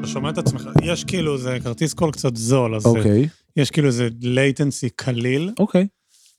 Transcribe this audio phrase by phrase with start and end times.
[0.00, 3.86] אתה שומע את עצמך, יש כאילו, זה כרטיס קול קצת זול, אז אוקיי, יש כאילו
[3.88, 5.50] איזה latency קליל.
[5.58, 5.86] אוקיי.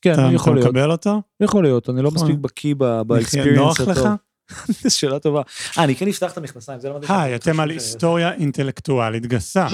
[0.01, 0.75] כן, אתה יכול אתה להיות.
[0.75, 1.21] מקבל אותו?
[1.39, 2.11] יכול להיות, אני לא.
[2.11, 2.75] מספיק בקיא
[3.07, 3.99] באקספיריאנס נוח לך?
[4.83, 5.41] זו שאלה טובה.
[5.77, 7.19] אה, אני כן אפתח את המכנסיים, זה לא מדהים.
[7.19, 9.67] היי, אתם על היסטוריה אינטלקטואלית גסה.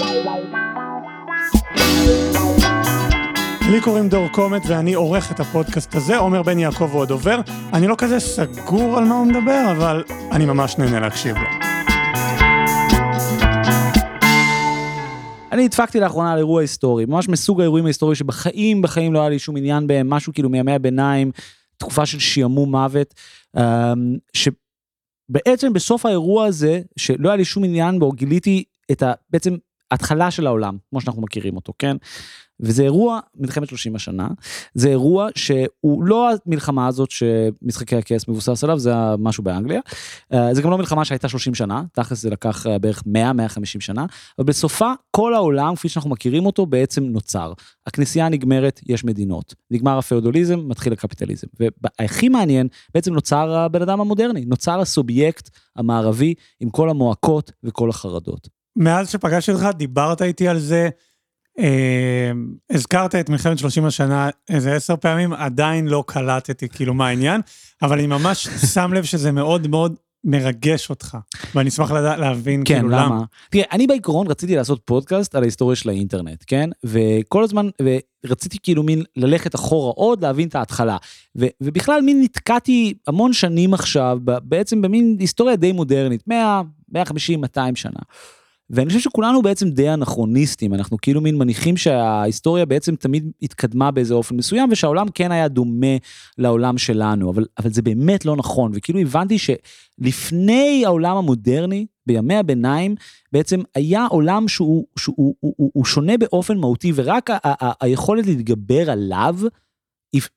[3.70, 7.40] לי קוראים דור קומט ואני עורך את הפודקאסט הזה, עומר בן יעקב הוא הדובר.
[7.72, 11.48] אני לא כזה סגור על מה הוא מדבר, אבל אני ממש נהנה להקשיב לו.
[15.52, 19.38] אני נדפקתי לאחרונה על אירוע היסטורי, ממש מסוג האירועים ההיסטוריים שבחיים בחיים לא היה לי
[19.38, 21.30] שום עניין בהם, משהו כאילו מימי הביניים,
[21.76, 23.14] תקופה של שעמום מוות,
[23.56, 29.12] אמ, שבעצם בסוף האירוע הזה, שלא היה לי שום עניין בו, גיליתי את ה...
[29.30, 29.56] בעצם
[29.90, 31.96] התחלה של העולם, כמו שאנחנו מכירים אותו, כן?
[32.60, 34.28] וזה אירוע מלחמת 30 השנה,
[34.74, 39.80] זה אירוע שהוא לא המלחמה הזאת שמשחקי הכס מבוסס עליו, זה משהו באנגליה,
[40.32, 44.06] אה, זה גם לא מלחמה שהייתה 30 שנה, תכלס זה לקח אה, בערך 100-150 שנה,
[44.38, 47.52] אבל בסופה כל העולם כפי שאנחנו מכירים אותו בעצם נוצר.
[47.86, 49.54] הכנסייה נגמרת, יש מדינות.
[49.70, 51.46] נגמר הפאודוליזם, מתחיל הקפיטליזם.
[51.60, 58.48] והכי מעניין, בעצם נוצר הבן אדם המודרני, נוצר הסובייקט המערבי עם כל המועקות וכל החרדות.
[58.76, 60.88] מאז שפגשתי אותך, דיברת איתי על זה,
[62.70, 67.40] הזכרת את מלחמת 30 השנה איזה עשר פעמים, עדיין לא קלטתי כאילו מה העניין,
[67.82, 71.18] אבל אני ממש שם לב שזה מאוד מאוד מרגש אותך,
[71.54, 73.06] ואני אשמח לדע, להבין כן, כאילו למה?
[73.06, 73.24] למה.
[73.50, 76.70] תראה, אני בעיקרון רציתי לעשות פודקאסט על ההיסטוריה של האינטרנט, כן?
[76.84, 77.68] וכל הזמן,
[78.26, 80.96] ורציתי כאילו מין ללכת אחורה עוד, להבין את ההתחלה.
[81.38, 87.76] ו, ובכלל מין נתקעתי המון שנים עכשיו, בעצם במין היסטוריה די מודרנית, 100, 150, 200
[87.76, 88.00] שנה.
[88.70, 94.14] ואני חושב שכולנו בעצם די אנכרוניסטים, אנחנו כאילו מין מניחים שההיסטוריה בעצם תמיד התקדמה באיזה
[94.14, 95.96] אופן מסוים, ושהעולם כן היה דומה
[96.38, 102.94] לעולם שלנו, אבל, אבל זה באמת לא נכון, וכאילו הבנתי שלפני העולם המודרני, בימי הביניים,
[103.32, 108.26] בעצם היה עולם שהוא, שהוא הוא, הוא, הוא שונה באופן מהותי, ורק ה, ה, היכולת
[108.26, 109.36] להתגבר עליו,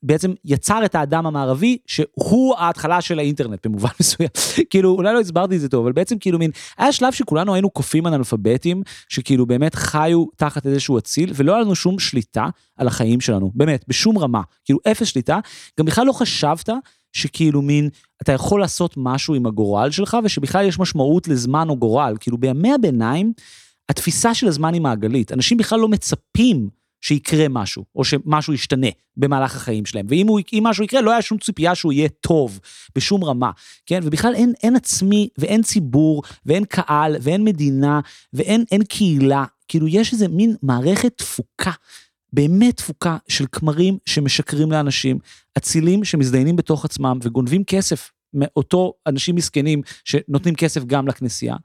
[0.03, 4.29] בעצם יצר את האדם המערבי שהוא ההתחלה של האינטרנט במובן מסוים.
[4.69, 7.69] כאילו אולי לא הסברתי את זה טוב אבל בעצם כאילו מין היה שלב שכולנו היינו
[7.69, 12.47] קופים אנאלפביתים שכאילו באמת חיו תחת איזשהו אציל ולא היה לנו שום שליטה
[12.77, 13.51] על החיים שלנו.
[13.55, 14.41] באמת בשום רמה.
[14.65, 15.39] כאילו אפס שליטה.
[15.79, 16.69] גם בכלל לא חשבת
[17.13, 17.89] שכאילו מין
[18.21, 22.15] אתה יכול לעשות משהו עם הגורל שלך ושבכלל יש משמעות לזמן או גורל.
[22.19, 23.33] כאילו בימי הביניים
[23.89, 25.31] התפיסה של הזמן היא מעגלית.
[25.31, 26.69] אנשים בכלל לא מצפים
[27.01, 28.87] שיקרה משהו, או שמשהו ישתנה
[29.17, 30.05] במהלך החיים שלהם.
[30.09, 32.59] ואם הוא, משהו יקרה, לא היה שום ציפייה שהוא יהיה טוב,
[32.95, 33.51] בשום רמה,
[33.85, 33.99] כן?
[34.03, 37.99] ובכלל אין, אין עצמי, ואין ציבור, ואין קהל, ואין מדינה,
[38.33, 39.45] ואין אין קהילה.
[39.67, 41.71] כאילו, יש איזה מין מערכת תפוקה,
[42.33, 45.19] באמת תפוקה, של כמרים שמשקרים לאנשים,
[45.57, 51.55] אצילים שמזדיינים בתוך עצמם וגונבים כסף מאותו אנשים מסכנים שנותנים כסף גם לכנסייה.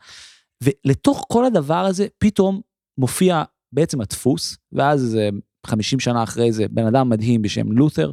[0.62, 2.60] ולתוך כל הדבר הזה, פתאום
[2.98, 3.42] מופיע
[3.74, 5.28] בעצם הדפוס, ואז איזה
[5.66, 8.10] 50 שנה אחרי זה בן אדם מדהים בשם לותר,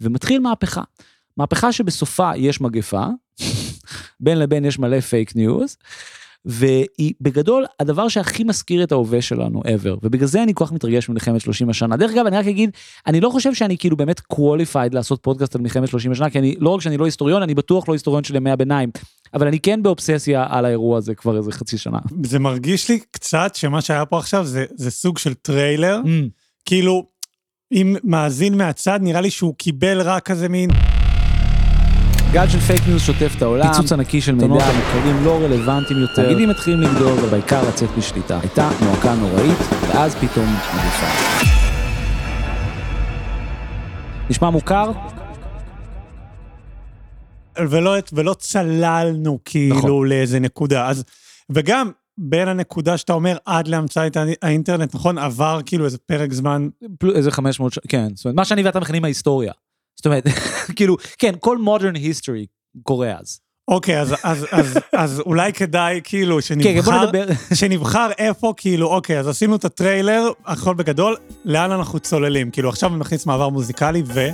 [0.00, 0.82] ומתחיל מהפכה.
[1.36, 3.06] מהפכה שבסופה יש מגפה,
[4.20, 5.76] בין לבין יש מלא פייק ניוז,
[6.44, 11.08] והיא בגדול הדבר שהכי מזכיר את ההווה שלנו ever, ובגלל זה אני כל כך מתרגש
[11.08, 11.96] ממלחמת 30 השנה.
[11.96, 12.70] דרך אגב, אני רק אגיד,
[13.06, 16.54] אני לא חושב שאני כאילו באמת qualified לעשות פודקאסט על מלחמת 30 השנה, כי אני,
[16.58, 18.90] לא רק שאני לא היסטוריון, אני בטוח לא היסטוריון של ימי הביניים,
[19.34, 21.98] אבל אני כן באובססיה על האירוע הזה כבר איזה חצי שנה.
[22.24, 26.08] זה מרגיש לי קצת שמה שהיה פה עכשיו זה, זה סוג של טריילר, Mm.
[26.64, 27.06] כאילו,
[27.72, 30.70] אם מאזין מהצד, נראה לי שהוא קיבל רק כזה מין...
[32.32, 36.22] גל של פייק ניוז שוטף את העולם, פיצוץ ענקי של מידע, מקרים לא רלוונטיים יותר,
[36.22, 38.38] תאגידים מתחילים לגדול ובעיקר לצאת משליטה.
[38.40, 39.58] הייתה מועקה נוראית,
[39.88, 41.06] ואז פתאום מגפה.
[44.30, 44.90] נשמע מוכר?
[47.58, 50.08] ולא, ולא צללנו כאילו נכון.
[50.08, 50.88] לאיזה נקודה.
[50.88, 51.04] אז,
[51.50, 55.18] וגם בין הנקודה שאתה אומר עד להמצאת האינטרנט, נכון?
[55.18, 56.68] עבר כאילו איזה פרק זמן.
[57.14, 57.78] איזה 500 ש...
[57.88, 59.52] כן, זאת אומרת, מה שאני ואתה מכנים ההיסטוריה.
[59.96, 60.24] זאת אומרת,
[60.76, 62.46] כאילו, כן, כל modern history
[62.82, 63.40] קורה אז.
[63.68, 67.26] אוקיי, אז, אז, אז, אז אולי כדאי כאילו כן, שנבחר, נדבר.
[67.54, 72.50] שנבחר איפה, כאילו, אוקיי, אז עשינו את הטריילר, הכל בגדול, לאן אנחנו צוללים?
[72.50, 74.28] כאילו, עכשיו אני מכניס מעבר מוזיקלי ו...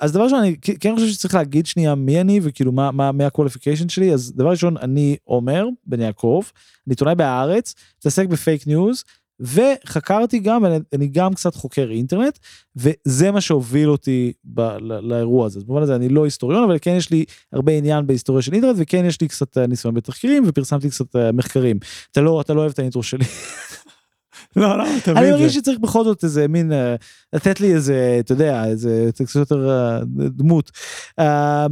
[0.00, 3.26] אז דבר ראשון, אני כן חושב שצריך להגיד שנייה מי אני וכאילו מה, מה, מה
[3.26, 6.42] ה qualification שלי, אז דבר ראשון, אני עומר בן יעקב,
[6.86, 9.04] אני עיתונאי בהארץ, מתעסק בפייק ניוז,
[9.40, 12.38] וחקרתי גם, אני, אני גם קצת חוקר אינטרנט,
[12.76, 15.58] וזה מה שהוביל אותי ב, ל, לאירוע הזה.
[15.58, 18.76] אז במובן הזה אני לא היסטוריון, אבל כן יש לי הרבה עניין בהיסטוריה של אינטרנט,
[18.78, 21.78] וכן יש לי קצת אה, ניסיון בתחקירים, ופרסמתי קצת אה, מחקרים.
[22.12, 23.24] אתה לא, אתה לא אוהב את האינטרו שלי.
[24.56, 25.54] לא, לא, אני תמיד מרגיש.
[25.54, 26.94] שצריך בכל זאת איזה מין, אה,
[27.32, 30.70] לתת לי איזה, אתה יודע, איזה קצת יותר אה, דמות.
[31.18, 31.66] אה,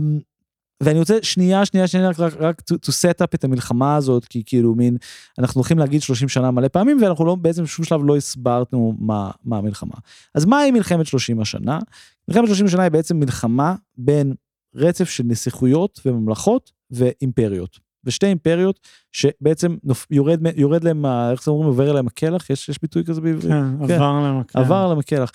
[0.83, 4.43] ואני רוצה שנייה, שנייה, שנייה, רק, רק to, to set up את המלחמה הזאת, כי
[4.47, 4.97] כאילו מין,
[5.39, 9.31] אנחנו הולכים להגיד 30 שנה מלא פעמים, ואנחנו לא, בעצם בשום שלב לא הסברנו מה,
[9.45, 9.95] מה המלחמה.
[10.35, 11.79] אז מהי מלחמת 30 השנה?
[12.29, 14.35] מלחמת 30 השנה היא בעצם מלחמה בין
[14.75, 17.88] רצף של נסיכויות וממלכות ואימפריות.
[18.05, 18.81] ושתי אימפריות
[19.13, 23.21] שבעצם נופ, יורד, יורד להם, איך זה אומרים, עובר אליהם הקלח, יש, יש ביטוי כזה
[23.21, 23.45] בעברית?
[23.53, 23.95] כן, כן.
[23.95, 24.65] עבר להם הקלח.
[24.65, 25.33] עבר עליהם הקלח.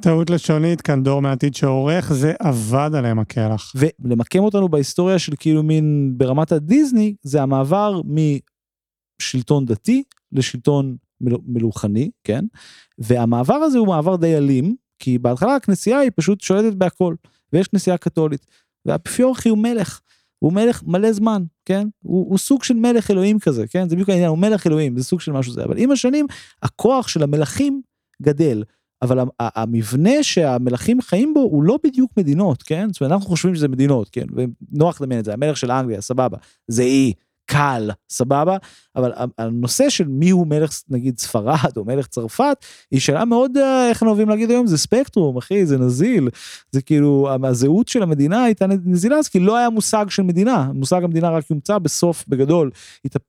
[0.00, 3.72] טעות לשונית, כאן דור מעתיד שעורך, זה עבד עליהם הקלח.
[4.00, 8.00] ולמקם אותנו בהיסטוריה של כאילו מין ברמת הדיסני, זה המעבר
[9.20, 10.02] משלטון דתי
[10.32, 12.44] לשלטון מל- מלוכני, כן?
[12.98, 17.14] והמעבר הזה הוא מעבר די אלים, כי בהתחלה הכנסייה היא פשוט שולטת בהכל,
[17.52, 18.46] ויש כנסייה קתולית,
[18.86, 20.00] והאפיפיורכי הוא מלך.
[20.38, 21.88] הוא מלך מלא זמן, כן?
[22.02, 23.88] הוא, הוא סוג של מלך אלוהים כזה, כן?
[23.88, 25.64] זה בדיוק העניין, הוא מלך אלוהים, זה סוג של משהו זה.
[25.64, 26.26] אבל עם השנים,
[26.62, 27.82] הכוח של המלכים
[28.22, 28.62] גדל.
[29.02, 32.88] אבל המבנה שהמלכים חיים בו הוא לא בדיוק מדינות, כן?
[32.92, 34.26] זאת אומרת, אנחנו חושבים שזה מדינות, כן?
[34.32, 36.38] ונוח לדמיין את זה, המלך של אנגליה, סבבה.
[36.68, 37.12] זה אי,
[37.48, 38.56] קל, סבבה?
[38.96, 42.56] אבל הנושא של מי הוא מלך, נגיד, ספרד או מלך צרפת,
[42.90, 46.28] היא שאלה מאוד, אה, איך אנחנו אוהבים להגיד היום, זה ספקטרום, אחי, זה נזיל.
[46.72, 50.70] זה כאילו, הזהות של המדינה הייתה נזילה, אז כי לא היה מושג של מדינה.
[50.74, 52.70] מושג המדינה רק יומצא בסוף, בגדול,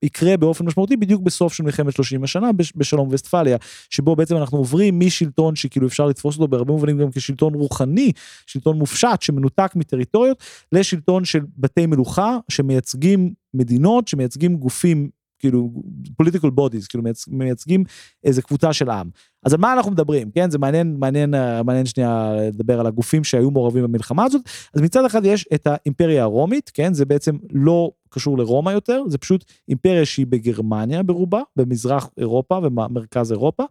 [0.04, 3.57] יקרה באופן משמעותי בדיוק בסוף של מלחמת 30 השנה בש- בשלום וסטפליה,
[3.89, 8.12] שבו בעצם אנחנו עוברים משלטון שכאילו אפשר לתפוס אותו בהרבה מובנים גם כשלטון רוחני,
[8.45, 15.10] שלטון מופשט שמנותק מטריטוריות, לשלטון של בתי מלוכה שמייצגים מדינות, שמייצגים גופים
[15.40, 15.72] כאילו
[16.22, 17.84] political bodies כאילו מייצ- מייצגים
[18.24, 19.10] איזה קבוצה של עם.
[19.44, 23.24] אז על מה אנחנו מדברים כן זה מעניין מעניין אה, מעניין שנייה לדבר על הגופים
[23.24, 24.42] שהיו מעורבים במלחמה הזאת
[24.74, 29.18] אז מצד אחד יש את האימפריה הרומית כן זה בעצם לא קשור לרומא יותר זה
[29.18, 33.63] פשוט אימפריה שהיא בגרמניה ברובה במזרח אירופה ומרכז אירופה.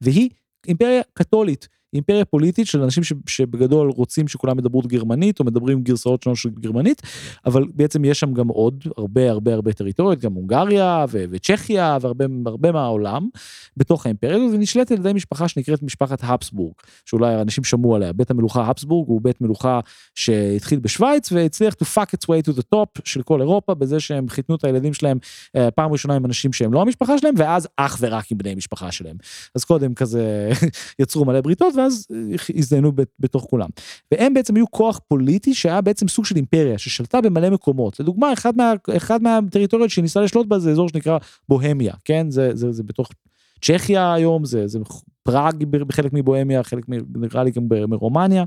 [0.00, 0.30] והיא
[0.68, 6.22] אימפריה קתולית אימפריה פוליטית של אנשים ש, שבגדול רוצים שכולם ידברו גרמנית או מדברים גרסאות
[6.22, 7.02] שונות של גרמנית
[7.46, 12.24] אבל בעצם יש שם גם עוד הרבה הרבה הרבה טריטוריות גם הונגריה ו- וצ'כיה והרבה
[12.46, 13.28] הרבה מהעולם
[13.76, 16.72] בתוך האימפריה הזאת ונשלטת על ידי משפחה שנקראת משפחת הפסבורג
[17.04, 18.12] שאולי אנשים שמעו עליה.
[18.12, 19.80] בית המלוכה הפסבורג הוא בית מלוכה
[20.14, 24.28] שהתחיל בשוויץ והצליח to fuck its way to the top של כל אירופה בזה שהם
[24.28, 25.18] חיתנו את הילדים שלהם
[25.56, 28.92] אה, פעם ראשונה עם אנשים שהם לא המשפחה שלהם ואז אך ורק עם בני משפחה
[28.92, 29.16] שלהם.
[29.54, 30.50] אז קודם כזה
[31.00, 32.18] יצרו מלא בריתות ואז אה,
[32.56, 33.68] הזדיינו בת- בתוך כולם.
[34.12, 38.00] והם בעצם היו כוח פוליטי שהיה בעצם סוג של אימפריה ששלטה במלא מקומות.
[38.00, 41.18] לדוגמה, אחד, מה, אחד מהטריטוריות שהיא ניסה לשלוט בה זה אזור שנקרא
[41.48, 42.30] בוהמיה, כן?
[42.30, 43.08] זה, זה, זה בתוך
[43.62, 44.78] צ'כיה היום, זה, זה
[45.22, 46.84] פראג בחלק מבוהמיה, חלק
[47.14, 48.44] נראה לי גם מרומניה.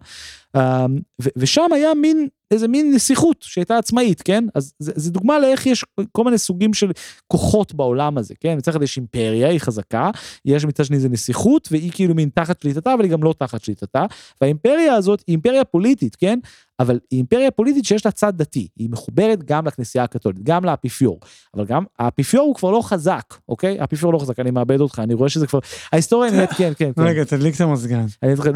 [0.57, 1.00] אמ,
[1.38, 4.44] ושם היה מין, איזה מין נסיכות שהייתה עצמאית, כן?
[4.56, 6.92] אז זה, זה דוגמה לאיך יש כל מיני סוגים של
[7.27, 8.57] כוחות בעולם הזה, כן?
[8.57, 10.10] מצד אחד יש אימפריה, היא חזקה,
[10.45, 13.63] יש מצד שני זה נסיכות, והיא כאילו מין תחת שליטתה, אבל היא גם לא תחת
[13.63, 14.06] שליטתה.
[14.42, 16.39] והאימפריה הזאת היא אימפריה פוליטית, כן?
[16.80, 21.19] אבל היא אימפריה פוליטית שיש לה צד דתי, היא מחוברת גם לכנסייה הקתולית, גם לאפיפיור,
[21.54, 23.80] אבל גם האפיפיור הוא כבר לא חזק, אוקיי?
[23.80, 25.60] האפיפיור לא חזק, אני מאבד אותך, אני רואה שזה כבר,
[25.92, 27.02] ההיסטוריה נהיית, כן, כן, כן.
[27.02, 28.06] רגע, תדליק את המזגן.
[28.24, 28.52] אני זוכר-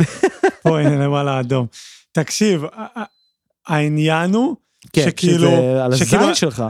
[0.62, 1.68] פה, הנה למעלה אדום.
[2.12, 2.64] תקשיב,
[3.68, 4.56] העניין הוא,
[4.94, 6.64] כן, שכאילו- שזה על הזין שלך.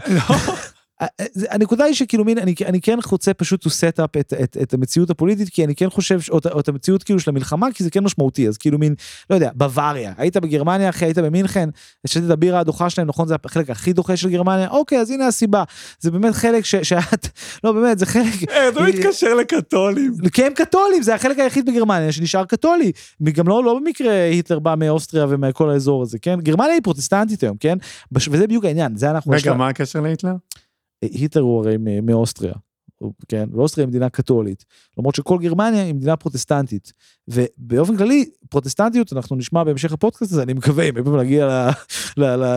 [1.01, 4.33] אה, זה- הנקודה היא שכאילו מין אני, אני כן רוצה פשוט to set up את,
[4.43, 7.67] את, את המציאות הפוליטית כי אני כן חושב או, או את המציאות כאילו של המלחמה
[7.73, 8.47] כי זה כן משמעותי.
[8.47, 8.95] אז כאילו מין
[9.29, 10.13] לא יודע בוואריה.
[10.18, 11.69] היית בגרמניה אחי היית במינכן
[12.07, 14.69] שתית את הבירה הדוחה שלהם נכון זה החלק הכי דוחה של גרמניה?
[14.69, 15.63] אוקיי אז הנה הסיבה.
[15.99, 17.27] זה באמת חלק ש, שאת
[17.63, 20.13] לא באמת זה חלק אה, אתה מתקשר לקתולים.
[20.33, 22.91] כי הם קתולים זה החלק היחיד בגרמניה שנשאר קתולי.
[23.31, 26.39] גם לא לא במקרה היטלר בא מאוסטריה ומכל האזור הזה כן?
[26.41, 27.77] גרמניה היא פרוטסטנטית היום כן?
[28.11, 30.31] וזה בדיוק העניין זה אנחנו רגע, מה הקשר להיטלר?
[31.01, 32.53] היטלר הוא הרי מאוסטריה,
[33.27, 34.65] כן, ואוסטריה היא מדינה קתולית,
[34.97, 36.94] למרות שכל גרמניה היא מדינה פרוטסטנטית,
[37.27, 41.69] ובאופן כללי פרוטסטנטיות אנחנו נשמע בהמשך הפודקאסט הזה, אני מקווה אם אי פעם נגיע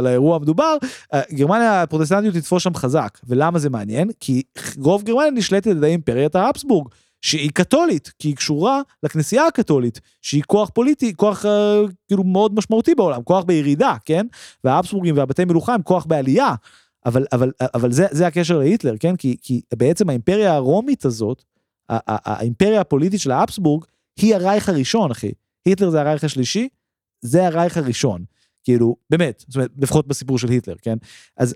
[0.03, 0.77] לאירוע המדובר,
[1.15, 4.11] אה, גרמניה הפרוטסטנטיות תתפוס שם חזק, ולמה זה מעניין?
[4.21, 4.43] כי
[4.79, 6.89] רוב גרמניה נשלטת על ידי אימפריית האבסבורג.
[7.23, 12.95] שהיא קתולית, כי היא קשורה לכנסייה הקתולית, שהיא כוח פוליטי, כוח אה, כאילו מאוד משמעותי
[12.95, 14.27] בעולם, כוח בירידה, כן?
[14.65, 16.55] והאבסבורגים והבתי מלוכה הם כוח בעלייה.
[17.07, 19.17] אבל, אבל, אבל זה, זה הקשר להיטלר, כן?
[19.17, 21.43] כי, כי בעצם האימפריה הרומית הזאת,
[21.89, 23.85] האימפריה הפוליטית של האבסבורג,
[24.19, 25.33] היא הרייך הראשון, אחי.
[25.65, 26.69] היטלר זה הרייך השלישי,
[27.21, 28.25] זה הרייך הראשון.
[28.65, 30.97] כאילו, באמת, זאת אומרת, לפחות בסיפור של היטלר, כן?
[31.37, 31.55] אז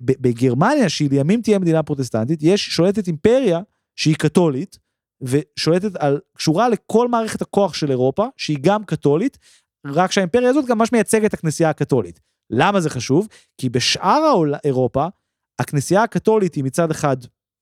[0.00, 3.60] בגרמניה, שהיא לימים תהיה מדינה פרוטסטנטית, יש שולטת אימפריה
[3.96, 4.78] שהיא קתולית,
[5.22, 9.38] ושולטת על, קשורה לכל מערכת הכוח של אירופה, שהיא גם קתולית,
[9.86, 12.20] רק שהאימפריה הזאת גם ממש מייצגת את הכנסייה הקתולית.
[12.50, 13.28] למה זה חשוב?
[13.58, 15.06] כי בשאר אירופה,
[15.58, 17.16] הכנסייה הקתולית היא מצד אחד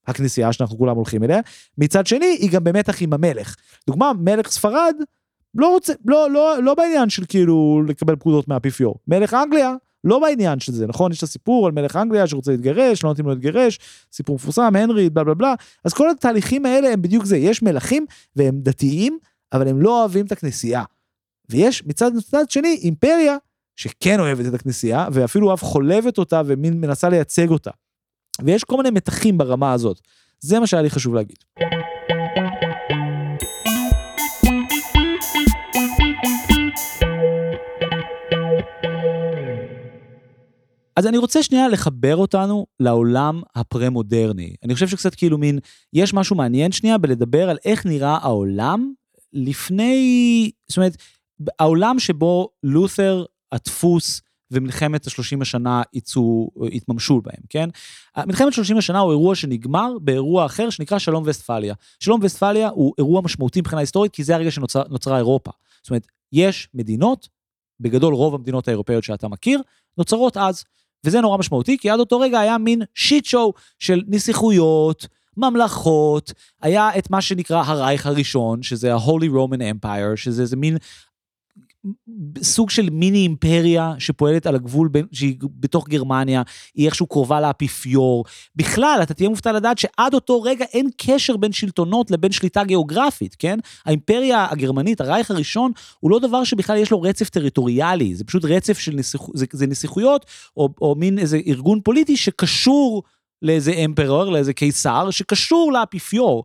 [0.06, 1.40] הכנסייה שאנחנו כולם הולכים אליה,
[1.78, 3.56] מצד שני היא גם במתח עם המלך.
[3.86, 4.94] דוגמה, מלך ספרד
[5.54, 8.94] לא רוצה, לא, לא, לא בעניין של כאילו לקבל פקודות מהאפיפיור.
[9.08, 9.74] מלך אנגליה,
[10.04, 11.12] לא בעניין של זה, נכון?
[11.12, 13.78] יש את הסיפור על מלך אנגליה שרוצה להתגרש, לא נותנים לו להתגרש,
[14.12, 15.54] סיפור מפורסם, הנרי, בלה בלה בלה.
[15.84, 19.18] אז כל התהליכים האלה הם בדיוק זה, יש מלכים והם דתיים,
[19.52, 20.82] אבל הם לא אוהבים את הכנסייה.
[21.50, 23.36] ויש מצד, מצד שני אימפריה
[23.76, 27.70] שכן אוהבת את הכנסייה, ואפילו אף חולבת אותה ומין מנסה לייצג אותה.
[28.44, 30.00] ויש כל מיני מתחים ברמה הזאת.
[30.40, 31.36] זה מה שהיה לי חשוב להגיד.
[40.96, 44.54] אז אני רוצה שנייה לחבר אותנו לעולם הפרה-מודרני.
[44.64, 45.58] אני חושב שקצת כאילו מין,
[45.92, 48.92] יש משהו מעניין שנייה בלדבר על איך נראה העולם
[49.32, 50.96] לפני, זאת אומרת,
[51.58, 57.68] העולם שבו לותר, הדפוס ומלחמת השלושים השנה יצאו, יתממשו בהם, כן?
[58.26, 61.74] מלחמת שלושים השנה הוא אירוע שנגמר באירוע אחר שנקרא שלום וסטפליה.
[62.00, 65.50] שלום וסטפליה הוא אירוע משמעותי מבחינה היסטורית, כי זה הרגע שנוצרה אירופה.
[65.82, 67.28] זאת אומרת, יש מדינות,
[67.80, 69.60] בגדול רוב המדינות האירופאיות שאתה מכיר,
[69.98, 70.64] נוצרות אז.
[71.04, 76.98] וזה נורא משמעותי, כי עד אותו רגע היה מין שיט שואו של נסיכויות, ממלכות, היה
[76.98, 80.76] את מה שנקרא הרייך הראשון, שזה ה-Holy Roman Empire, שזה איזה מין
[82.42, 86.42] סוג של מיני אימפריה שפועלת על הגבול בין, שהיא בתוך גרמניה,
[86.74, 88.24] היא איכשהו קרובה לאפיפיור.
[88.56, 93.36] בכלל, אתה תהיה מופתע לדעת שעד אותו רגע אין קשר בין שלטונות לבין שליטה גיאוגרפית,
[93.38, 93.58] כן?
[93.86, 98.78] האימפריה הגרמנית, הרייך הראשון, הוא לא דבר שבכלל יש לו רצף טריטוריאלי, זה פשוט רצף
[98.78, 99.20] של נסיכ...
[99.34, 100.26] זה, זה נסיכויות,
[100.56, 103.02] או, או מין איזה ארגון פוליטי שקשור
[103.42, 106.44] לאיזה אמפרור, לאיזה קיסר, שקשור לאפיפיור.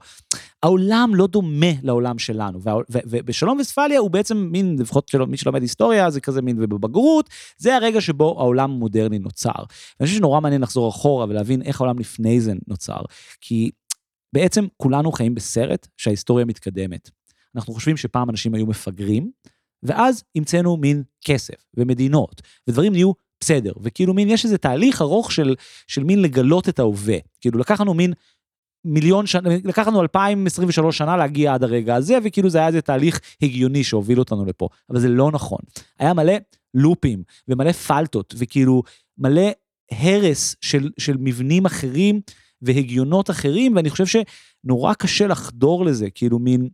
[0.63, 6.09] העולם לא דומה לעולם שלנו, ובשלום וספליה הוא בעצם מין, לפחות של מי שלומד היסטוריה,
[6.09, 9.49] זה כזה מין, ובבגרות, זה הרגע שבו העולם המודרני נוצר.
[9.99, 13.01] ואני חושב שנורא מעניין לחזור אחורה ולהבין איך העולם לפני זה נוצר,
[13.41, 13.71] כי
[14.33, 17.09] בעצם כולנו חיים בסרט שההיסטוריה מתקדמת.
[17.55, 19.31] אנחנו חושבים שפעם אנשים היו מפגרים,
[19.83, 25.55] ואז המצאנו מין כסף ומדינות, ודברים נהיו בסדר, וכאילו מין, יש איזה תהליך ארוך של,
[25.87, 27.17] של מין לגלות את ההווה.
[27.41, 28.13] כאילו לקח לנו מין
[28.85, 33.19] מיליון שנה, לקח לנו 2023 שנה להגיע עד הרגע הזה, וכאילו זה היה איזה תהליך
[33.41, 34.67] הגיוני שהוביל אותנו לפה.
[34.89, 35.59] אבל זה לא נכון.
[35.99, 36.33] היה מלא
[36.73, 38.83] לופים ומלא פלטות, וכאילו
[39.17, 39.51] מלא
[39.91, 42.21] הרס של, של מבנים אחרים
[42.61, 46.69] והגיונות אחרים, ואני חושב שנורא קשה לחדור לזה, כאילו מין...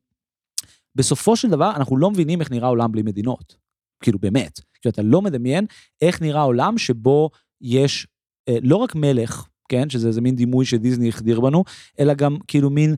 [0.95, 3.66] בסופו של דבר, אנחנו לא מבינים איך נראה עולם בלי מדינות.
[4.03, 4.59] כאילו באמת.
[4.81, 5.65] כי אתה לא מדמיין
[6.01, 7.29] איך נראה עולם שבו
[7.61, 8.07] יש
[8.49, 11.63] אה, לא רק מלך, כן, שזה איזה מין דימוי שדיסני החדיר בנו,
[11.99, 12.95] אלא גם כאילו מין,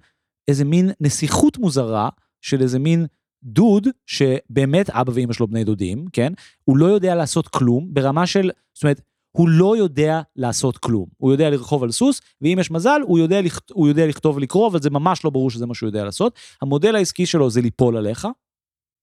[0.47, 2.09] איזה מין נסיכות מוזרה
[2.41, 3.05] של איזה מין
[3.43, 6.33] דוד שבאמת אבא ואמא שלו בני דודים, כן?
[6.63, 9.01] הוא לא יודע לעשות כלום ברמה של, זאת אומרת,
[9.31, 11.05] הוא לא יודע לעשות כלום.
[11.17, 13.59] הוא יודע לרחוב על סוס, ואם יש מזל, הוא יודע, לכ...
[13.71, 16.39] הוא יודע לכתוב ולקרוא, אבל זה ממש לא ברור שזה מה שהוא יודע לעשות.
[16.61, 18.27] המודל העסקי שלו זה ליפול עליך.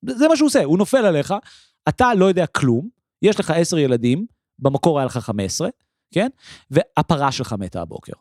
[0.07, 1.35] זה מה שהוא עושה, הוא נופל עליך,
[1.89, 2.89] אתה לא יודע כלום,
[3.23, 4.27] יש לך עשר ילדים,
[4.59, 5.69] במקור היה לך חמש עשרה,
[6.11, 6.29] כן?
[6.71, 8.13] והפרה שלך מתה הבוקר.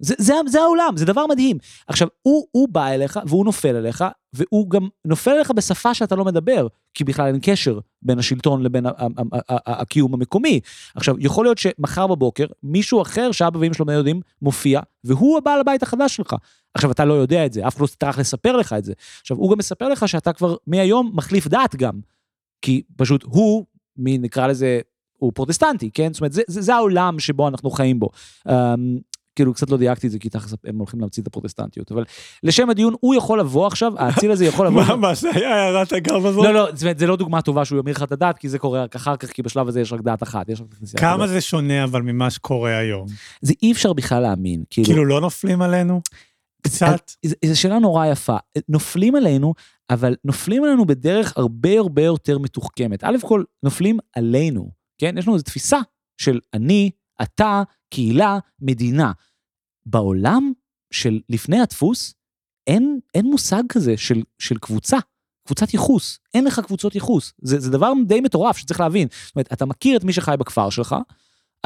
[0.00, 1.58] זה, זה, זה העולם, זה דבר מדהים.
[1.86, 6.24] עכשיו, הוא, הוא בא אליך והוא נופל אליך, והוא גם נופל אליך בשפה שאתה לא
[6.24, 8.86] מדבר, כי בכלל אין קשר בין השלטון לבין
[9.48, 10.60] הקיום המקומי.
[10.94, 15.82] עכשיו, יכול להיות שמחר בבוקר מישהו אחר שאבא ואמא שלו יודעים מופיע, והוא הבעל הבית
[15.82, 16.34] החדש שלך.
[16.74, 18.92] עכשיו, אתה לא יודע את זה, אף אחד לא טרח לספר לך את זה.
[19.20, 22.00] עכשיו, הוא גם מספר לך שאתה כבר מהיום מחליף דת גם.
[22.62, 23.64] כי פשוט הוא,
[23.96, 24.80] מי נקרא לזה,
[25.18, 26.12] הוא פרוטסטנטי, כן?
[26.12, 28.08] זאת אומרת, זה, זה, זה העולם שבו אנחנו חיים בו.
[28.48, 28.52] Um,
[29.36, 32.04] כאילו קצת לא דייקתי את זה, כי תכף הם הולכים להמציא את הפרוטסטנטיות, אבל
[32.42, 34.82] לשם הדיון, הוא יכול לבוא עכשיו, האציל הזה יכול לבוא...
[34.82, 36.44] מה, מה זה היה הערת אגב הזאת?
[36.44, 38.58] לא, לא, זאת אומרת, זה לא דוגמה טובה שהוא ימיר לך את הדת, כי זה
[38.58, 41.00] קורה רק אחר כך, כי בשלב הזה יש רק דת אחת, יש רק כנסייה.
[41.00, 43.06] כמה זה שונה אבל ממה שקורה היום?
[43.42, 44.86] זה אי אפשר בכלל להאמין, כאילו...
[44.86, 46.00] כאילו לא נופלים עלינו?
[46.62, 47.12] קצת?
[47.44, 48.36] זו שאלה נורא יפה.
[48.68, 49.54] נופלים עלינו,
[49.90, 53.04] אבל נופלים עלינו בדרך הרבה הרבה יותר מתוחכמת.
[53.04, 55.18] א' כל, נופלים עלינו, כן?
[55.18, 55.78] יש לנו איזו תפיסה
[56.20, 56.90] של אני,
[57.22, 59.12] אתה, קהילה, מדינה.
[59.86, 60.52] בעולם
[60.92, 62.14] של לפני הדפוס,
[62.66, 64.98] אין, אין מושג כזה של, של קבוצה,
[65.46, 66.18] קבוצת ייחוס.
[66.34, 67.32] אין לך קבוצות ייחוס.
[67.42, 69.08] זה, זה דבר די מטורף שצריך להבין.
[69.26, 70.96] זאת אומרת, אתה מכיר את מי שחי בכפר שלך,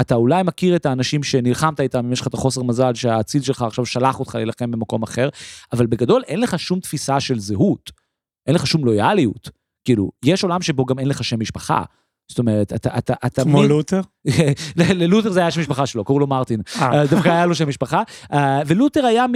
[0.00, 3.62] אתה אולי מכיר את האנשים שנלחמת איתם, אם יש לך את החוסר מזל שהאציל שלך
[3.62, 5.28] עכשיו שלח אותך להילחם במקום אחר,
[5.72, 7.90] אבל בגדול אין לך שום תפיסה של זהות,
[8.46, 9.50] אין לך שום לויאליות.
[9.84, 11.82] כאילו, יש עולם שבו גם אין לך שם משפחה.
[12.28, 12.98] זאת אומרת, אתה...
[12.98, 13.68] אתה, אתה כמו מי...
[13.68, 14.00] לותר?
[14.76, 16.60] ללותר זה היה שם משפחה שלו, קראו לו מרטין.
[16.80, 16.98] אה.
[16.98, 18.02] אה, דווקא היה לו שם משפחה.
[18.32, 19.26] אה, ולותר היה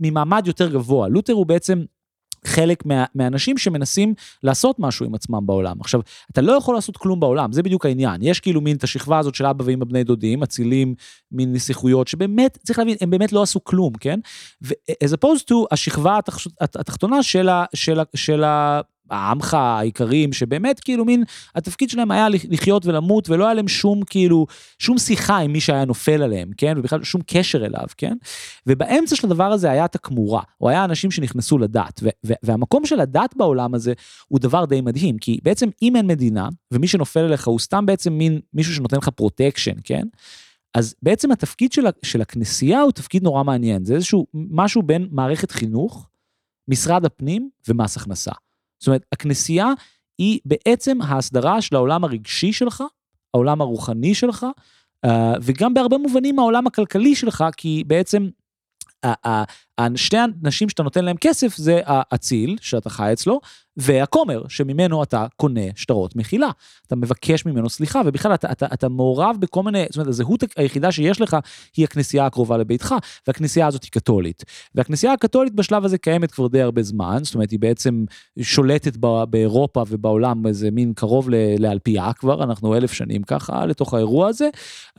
[0.00, 1.08] ממעמד יותר גבוה.
[1.08, 1.84] לותר הוא בעצם...
[2.44, 5.80] חלק מה, מהאנשים שמנסים לעשות משהו עם עצמם בעולם.
[5.80, 8.22] עכשיו, אתה לא יכול לעשות כלום בעולם, זה בדיוק העניין.
[8.22, 10.94] יש כאילו מין את השכבה הזאת של אבא ואמא בני דודים, אצילים,
[11.32, 14.20] מין נסיכויות, שבאמת, צריך להבין, הם באמת לא עשו כלום, כן?
[14.62, 16.38] ו-as opposed to השכבה התח...
[16.60, 17.64] התחתונה של, ה...
[17.74, 18.02] של, ה...
[18.16, 18.80] של ה...
[19.10, 24.46] העמך האיכרים, שבאמת כאילו מין, התפקיד שלהם היה לחיות ולמות, ולא היה להם שום כאילו,
[24.78, 26.74] שום שיחה עם מי שהיה נופל עליהם, כן?
[26.76, 28.16] ובכלל שום קשר אליו, כן?
[28.66, 32.00] ובאמצע של הדבר הזה היה את הכמורה, או היה אנשים שנכנסו לדת,
[32.42, 33.92] והמקום של הדת בעולם הזה
[34.28, 38.12] הוא דבר די מדהים, כי בעצם אם אין מדינה, ומי שנופל אליך הוא סתם בעצם
[38.12, 40.02] מין מישהו שנותן לך protection, כן?
[40.74, 45.50] אז בעצם התפקיד של, של הכנסייה הוא תפקיד נורא מעניין, זה איזשהו משהו בין מערכת
[45.50, 46.08] חינוך,
[46.68, 48.32] משרד הפנים ומס הכנסה.
[48.82, 49.72] זאת אומרת, הכנסייה
[50.18, 52.82] היא בעצם ההסדרה של העולם הרגשי שלך,
[53.34, 54.46] העולם הרוחני שלך,
[55.04, 58.28] אה, וגם בהרבה מובנים העולם הכלכלי שלך, כי בעצם
[59.96, 63.40] שתי האנשים שאתה נותן להם כסף זה האציל, שאתה חי אצלו,
[63.76, 66.50] והכומר, שממנו אתה קונה שטרות מחילה.
[66.86, 70.92] אתה מבקש ממנו סליחה, ובכלל אתה, אתה, אתה מעורב בכל מיני, זאת אומרת, הזהות היחידה
[70.92, 71.36] שיש לך
[71.76, 72.94] היא הכנסייה הקרובה לביתך,
[73.26, 74.44] והכנסייה הזאת היא קתולית.
[74.74, 78.04] והכנסייה הקתולית בשלב הזה קיימת כבר די הרבה זמן, זאת אומרת, היא בעצם
[78.40, 78.96] שולטת
[79.30, 81.28] באירופה ובעולם איזה מין קרוב
[81.58, 84.48] לאלפייה כבר, אנחנו אלף שנים ככה לתוך האירוע הזה.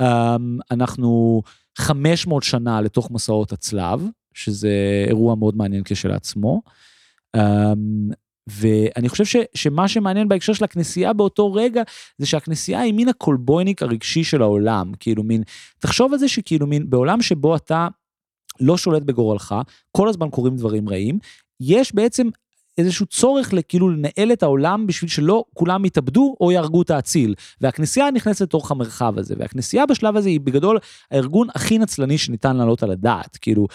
[0.02, 1.42] אמ, אנחנו
[1.78, 6.62] 500 שנה לתוך מסעות הצלב, שזה אירוע מאוד מעניין כשלעצמו.
[7.38, 8.14] Um,
[8.48, 11.82] ואני חושב ש, שמה שמעניין בהקשר של הכנסייה באותו רגע,
[12.18, 15.44] זה שהכנסייה היא מין הקולבויניק הרגשי של העולם, כאילו מין,
[15.80, 17.88] תחשוב על זה שכאילו מין, בעולם שבו אתה
[18.60, 19.56] לא שולט בגורלך,
[19.92, 21.20] כל הזמן קורים דברים רעים,
[21.62, 22.30] יש בעצם
[22.78, 27.36] איזשהו צורך כאילו לנהל את העולם בשביל שלא כולם יתאבדו או יהרגו את האציל.
[27.62, 30.80] והכנסייה נכנסת לתוך המרחב הזה, והכנסייה בשלב הזה היא בגדול
[31.12, 33.38] הארגון הכי נצלני שניתן להעלות על הדעת.
[33.38, 33.68] כאילו,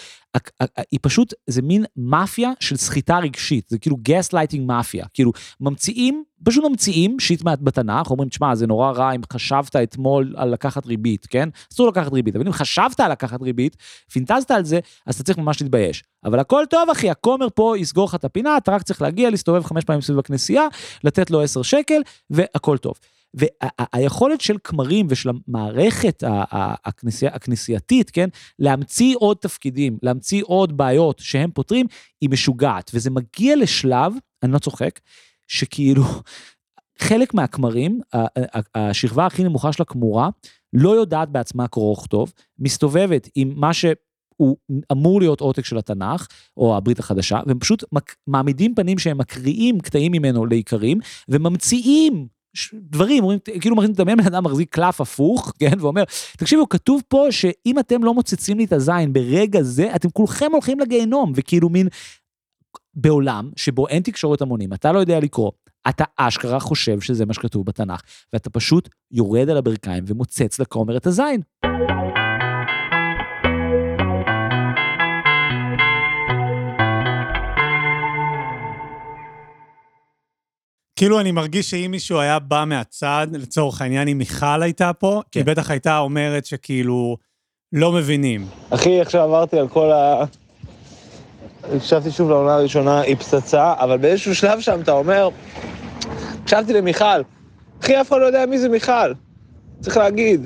[0.91, 5.05] היא פשוט, זה מין מאפיה של סחיטה רגשית, זה כאילו גס לייטינג מאפיה.
[5.13, 10.49] כאילו, ממציאים, פשוט ממציאים shit בתנ"ך, אומרים, תשמע, זה נורא רע אם חשבת אתמול על
[10.49, 11.49] לקחת ריבית, כן?
[11.73, 13.77] אסור לקחת ריבית, אבל אם חשבת על לקחת ריבית,
[14.11, 16.03] פינטזת על זה, אז אתה צריך ממש להתבייש.
[16.25, 19.63] אבל הכל טוב, אחי, הכומר פה יסגור לך את הפינה, אתה רק צריך להגיע, להסתובב
[19.63, 20.67] חמש פעמים סביב הכנסייה,
[21.03, 22.93] לתת לו עשר שקל, והכל טוב.
[23.33, 26.23] והיכולת של כמרים ושל המערכת
[26.85, 31.85] הכנסייה, הכנסייתית, כן, להמציא עוד תפקידים, להמציא עוד בעיות שהם פותרים,
[32.21, 32.91] היא משוגעת.
[32.93, 34.99] וזה מגיע לשלב, אני לא צוחק,
[35.47, 36.03] שכאילו,
[36.99, 37.99] חלק מהכמרים,
[38.75, 40.29] השכבה הכי נמוכה של הכמורה,
[40.73, 43.85] לא יודעת בעצמה קרוא וכתוב, מסתובבת עם מה ש...
[44.39, 44.57] הוא
[44.91, 47.83] אמור להיות עותק של התנ"ך, או הברית החדשה, והם פשוט
[48.27, 50.99] מעמידים פנים שהם מקריאים קטעים ממנו לעיקרים,
[51.29, 52.27] וממציאים
[52.73, 56.03] דברים, אומרים, כאילו מכניסים לדמיין בן אדם מחזיק קלף הפוך, כן, ואומר,
[56.37, 60.79] תקשיבו, כתוב פה שאם אתם לא מוצצים לי את הזין ברגע זה, אתם כולכם הולכים
[60.79, 61.87] לגיהנום, וכאילו מין,
[62.93, 65.51] בעולם שבו אין תקשורת המונים, אתה לא יודע לקרוא,
[65.89, 68.01] אתה אשכרה חושב שזה מה שכתוב בתנ"ך,
[68.33, 71.41] ואתה פשוט יורד על הברכיים ומוצץ לכומר את הזין.
[80.99, 85.39] כאילו אני מרגיש שאם מישהו היה בא מהצד, לצורך העניין, אם מיכל הייתה פה, כן.
[85.39, 87.17] היא בטח הייתה אומרת שכאילו,
[87.73, 88.45] לא מבינים.
[88.69, 90.23] אחי, עכשיו עברתי על כל ה...
[91.75, 95.29] הקשבתי שוב לעונה הראשונה, היא פצצה, אבל באיזשהו שלב שם אתה אומר,
[96.43, 97.21] הקשבתי למיכל,
[97.81, 99.13] אחי, אף אחד לא יודע מי זה מיכל,
[99.81, 100.45] צריך להגיד.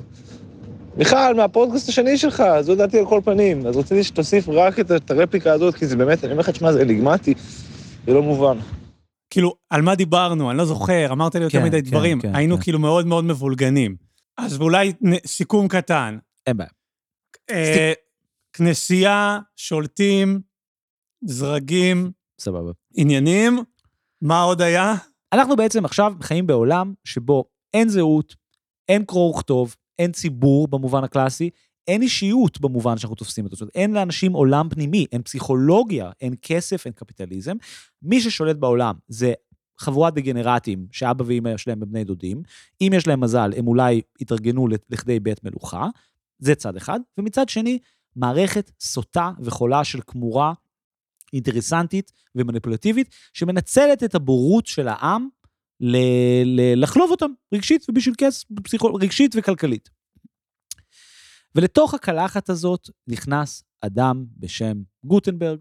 [0.98, 3.68] מיכל, מהפודקאסט השני שלך, זו הודעתי על כל פנים.
[3.68, 6.82] אז רציתי שתוסיף רק את הרפליקה הזאת, כי זה באמת, אני אומר לך, תשמע, זה
[6.82, 7.34] אליגמטי,
[8.08, 8.58] זה לא מובן.
[9.34, 10.50] כאילו, על מה דיברנו?
[10.50, 12.22] אני לא זוכר, אמרת לי יותר כן, מדי כן, דברים.
[12.22, 12.62] כן, היינו כן.
[12.62, 13.96] כאילו מאוד מאוד מבולגנים.
[14.38, 14.94] אז אולי
[15.26, 16.18] סיכום קטן.
[16.48, 16.70] אין בעיה.
[17.50, 17.94] אה,
[18.54, 20.42] כנסייה, שולטים,
[21.26, 22.12] זרגים.
[22.40, 22.72] סבבה.
[22.96, 23.60] עניינים,
[24.22, 24.94] מה עוד היה?
[25.34, 28.36] אנחנו בעצם עכשיו חיים בעולם שבו אין זהות,
[28.90, 31.50] אין קרוא וכתוב, אין ציבור במובן הקלאסי,
[31.88, 33.48] אין אישיות במובן שאנחנו תופסים.
[33.48, 37.56] זאת אומרת, אין לאנשים עולם פנימי, אין פסיכולוגיה, אין כסף, אין קפיטליזם.
[38.02, 39.34] מי ששולט בעולם זה
[39.80, 42.44] חבורת דגנרטים שאבא ואמא שלהם הם בני דודים.
[42.82, 45.88] אם יש להם מזל, הם אולי יתארגנו לכדי בית מלוכה.
[46.40, 47.00] זה צד אחד.
[47.18, 47.80] ומצד שני,
[48.16, 50.54] מערכת סוטה וחולה של כמורה
[51.34, 55.28] אינטרסנטית ומניפולטיבית, שמנצלת את הבורות של העם
[55.80, 55.98] ל-
[56.46, 58.96] ל- לחלוב אותם רגשית ובשביל כס, פסיכול...
[58.96, 59.90] רגשית וכלכלית.
[61.56, 65.60] ולתוך הקלחת הזאת נכנס אדם בשם גוטנברג,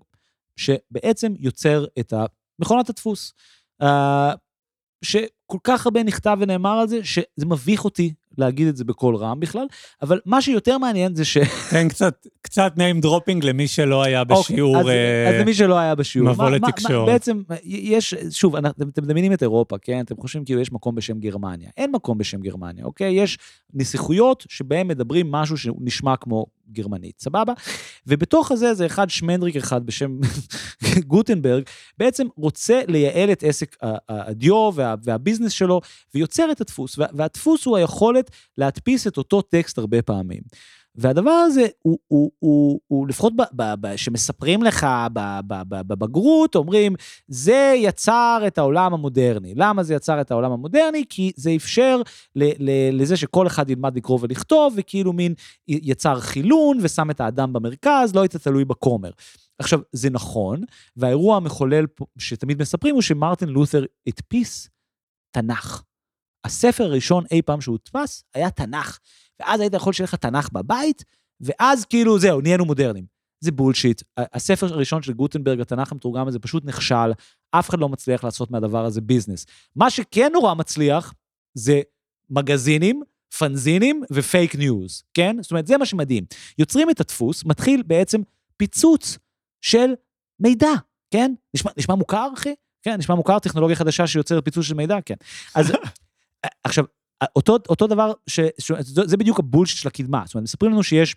[0.57, 2.13] שבעצם יוצר את
[2.59, 3.33] מכונת הדפוס.
[3.83, 3.87] Uh,
[5.05, 9.41] שכל כך הרבה נכתב ונאמר על זה, שזה מביך אותי להגיד את זה בקול רם
[9.41, 9.67] בכלל,
[10.03, 11.39] אבל מה שיותר מעניין זה ש...
[11.71, 14.97] תן קצת, קצת name dropping למי שלא היה בשיעור אוקיי, אז,
[15.29, 16.31] אה, אז למי שלא היה בשיעור.
[16.31, 17.09] מבוא לתקשורת.
[17.09, 20.01] בעצם, יש, שוב, אתם מדמיינים את אירופה, כן?
[20.01, 21.71] אתם חושבים כאילו יש מקום בשם גרמניה.
[21.77, 23.13] אין מקום בשם גרמניה, אוקיי?
[23.13, 23.39] יש
[23.75, 27.53] נסיכויות שבהם מדברים משהו שנשמע כמו גרמנית, סבבה?
[28.07, 30.19] ובתוך הזה זה אחד שמנדריק אחד בשם
[31.07, 31.63] גוטנברג,
[31.99, 33.77] בעצם רוצה לייעל את עסק
[34.09, 35.81] הדיו וה, והביזנס שלו,
[36.15, 36.99] ויוצר את הדפוס.
[36.99, 40.43] וה, והדפוס הוא היכולת להדפיס את אותו טקסט הרבה פעמים.
[40.95, 45.83] והדבר הזה הוא, הוא, הוא, הוא לפחות ב- ב- ב- שמספרים לך ב- ב- ב-
[45.87, 46.95] בבגרות, אומרים,
[47.29, 49.55] זה יצר את העולם המודרני.
[49.57, 51.05] למה זה יצר את העולם המודרני?
[51.09, 52.03] כי זה אפשר
[52.37, 55.35] ל- ל- לזה שכל אחד ילמד לקרוא ולכתוב, וכאילו מין
[55.69, 59.11] יצר חילון ושם את האדם במרכז, לא היית תלוי בכומר.
[59.59, 60.61] עכשיו, זה נכון,
[60.97, 61.87] והאירוע המחולל
[62.19, 64.69] שתמיד מספרים הוא שמרטין לותר הדפיס
[65.31, 65.83] תנ"ך.
[66.45, 68.99] הספר הראשון אי פעם שהודפס היה תנ"ך.
[69.41, 71.05] ואז היית יכול שיהיה לך תנ"ך בבית,
[71.41, 73.07] ואז כאילו זהו, נהיינו מודרניים.
[73.41, 74.03] זה בולשיט.
[74.17, 77.13] הספר הראשון של גוטנברג, התנ"ך המתורגם הזה, פשוט נכשל,
[77.51, 79.47] אף אחד לא מצליח לעשות מהדבר הזה ביזנס.
[79.77, 81.15] מה שכן נורא מצליח,
[81.55, 81.81] זה
[82.31, 83.03] מגזינים,
[83.39, 85.37] פאנזינים ופייק ניוז, כן?
[85.41, 86.25] זאת אומרת, זה מה שמדהים.
[86.59, 88.21] יוצרים את הדפוס, מתחיל בעצם
[88.57, 89.19] פיצוץ
[89.61, 89.95] של
[90.41, 90.73] מידע,
[91.11, 91.35] כן?
[91.55, 92.55] נשמע, נשמע מוכר, אחי?
[92.83, 95.15] כן, נשמע מוכר, טכנולוגיה חדשה שיוצרת פיצוץ של מידע, כן.
[95.55, 95.73] אז
[96.65, 96.85] עכשיו,
[97.37, 100.23] אותו, אותו דבר, ש, ש, זה בדיוק ה bullshit של הקדמה.
[100.27, 101.17] זאת אומרת, מספרים לנו שיש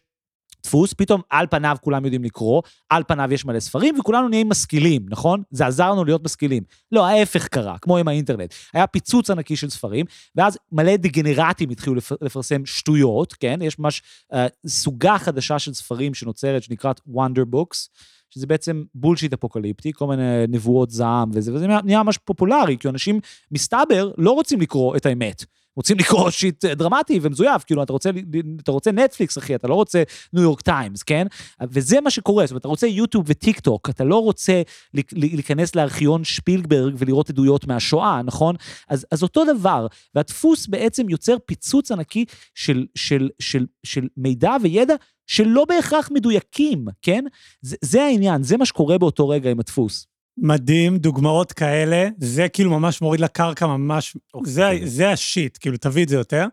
[0.65, 5.05] דפוס, פתאום על פניו כולם יודעים לקרוא, על פניו יש מלא ספרים, וכולנו נהיים משכילים,
[5.09, 5.43] נכון?
[5.51, 6.63] זה עזר לנו להיות משכילים.
[6.91, 8.53] לא, ההפך קרה, כמו עם האינטרנט.
[8.73, 13.59] היה פיצוץ ענקי של ספרים, ואז מלא דגנרטים התחילו לפ, לפרסם שטויות, כן?
[13.61, 14.01] יש ממש
[14.33, 14.35] uh,
[14.67, 17.89] סוגה חדשה של ספרים שנוצרת, שנקראת Wonder Books.
[18.36, 23.19] שזה בעצם בולשיט אפוקליפטי, כל מיני נבואות זעם וזה, וזה נהיה ממש פופולרי, כי אנשים,
[23.52, 25.45] מסתבר, לא רוצים לקרוא את האמת.
[25.75, 28.09] רוצים לקרוא שיט דרמטי ומזויף, כאילו, אתה רוצה,
[28.59, 31.27] אתה רוצה נטפליקס, אחי, אתה לא רוצה ניו יורק טיימס, כן?
[31.61, 34.61] וזה מה שקורה, זאת אומרת, אתה רוצה יוטיוב וטיק טוק, אתה לא רוצה
[35.13, 38.55] להיכנס לארכיון שפילברג ולראות עדויות מהשואה, נכון?
[38.89, 44.95] אז, אז אותו דבר, והדפוס בעצם יוצר פיצוץ ענקי של, של, של, של מידע וידע
[45.27, 47.25] שלא בהכרח מדויקים, כן?
[47.61, 50.07] זה, זה העניין, זה מה שקורה באותו רגע עם הדפוס.
[50.38, 54.52] מדהים, דוגמאות כאלה, זה כאילו ממש מוריד לקרקע, ממש, אוקיי.
[54.54, 56.45] זה, זה ה shit, כאילו, תביא את זה יותר.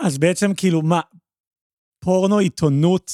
[0.00, 1.00] אז בעצם, כאילו, מה,
[2.00, 3.12] פורנו עיתונות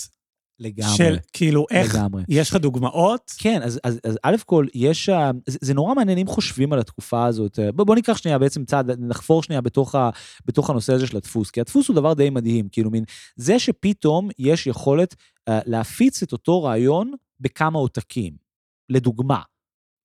[0.59, 0.97] לגמרי.
[0.97, 2.23] של, כאילו, איך, לגמרי.
[2.29, 3.33] יש לך דוגמאות?
[3.39, 5.11] כן, אז, אז, אז א' כל, יש,
[5.47, 7.59] זה, זה נורא מעניין אם חושבים על התקופה הזאת.
[7.75, 10.11] בוא, בוא ניקח שנייה בעצם צעד, נחפור שנייה בתוך, ה,
[10.45, 13.05] בתוך הנושא הזה של הדפוס, כי הדפוס הוא דבר די מדהים, כאילו מין,
[13.37, 18.45] זה שפתאום יש יכולת uh, להפיץ את אותו רעיון בכמה עותקים.
[18.89, 19.41] לדוגמה,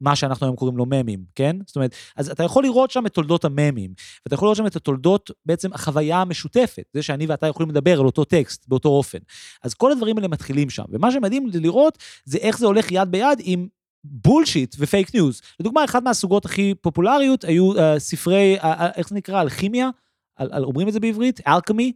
[0.02, 1.56] מה שאנחנו היום קוראים לו ממים, כן?
[1.66, 3.94] זאת אומרת, אז אתה יכול לראות שם את תולדות הממים,
[4.26, 8.06] ואתה יכול לראות שם את התולדות, בעצם החוויה המשותפת, זה שאני ואתה יכולים לדבר על
[8.06, 9.18] אותו טקסט באותו אופן.
[9.64, 13.40] אז כל הדברים האלה מתחילים שם, ומה שמדהים לראות זה איך זה הולך יד ביד
[13.40, 13.68] עם
[14.04, 15.42] bullshit ופייק ניוז.
[15.60, 19.42] לדוגמה, אחת מהסוגות הכי פופולריות היו uh, ספרי, uh, uh, איך זה נקרא?
[19.42, 19.90] אלכימיה?
[20.36, 21.40] על, על, אומרים את זה בעברית?
[21.48, 21.94] אלכמי?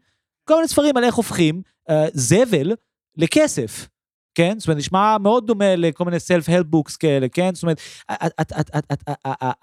[0.48, 2.72] כל מיני ספרים על איך הופכים uh, זבל
[3.18, 3.88] לכסף.
[4.36, 4.60] כן?
[4.60, 7.50] זאת אומרת, נשמע מאוד דומה לכל מיני self-help books כאלה, כן?
[7.54, 7.82] זאת אומרת,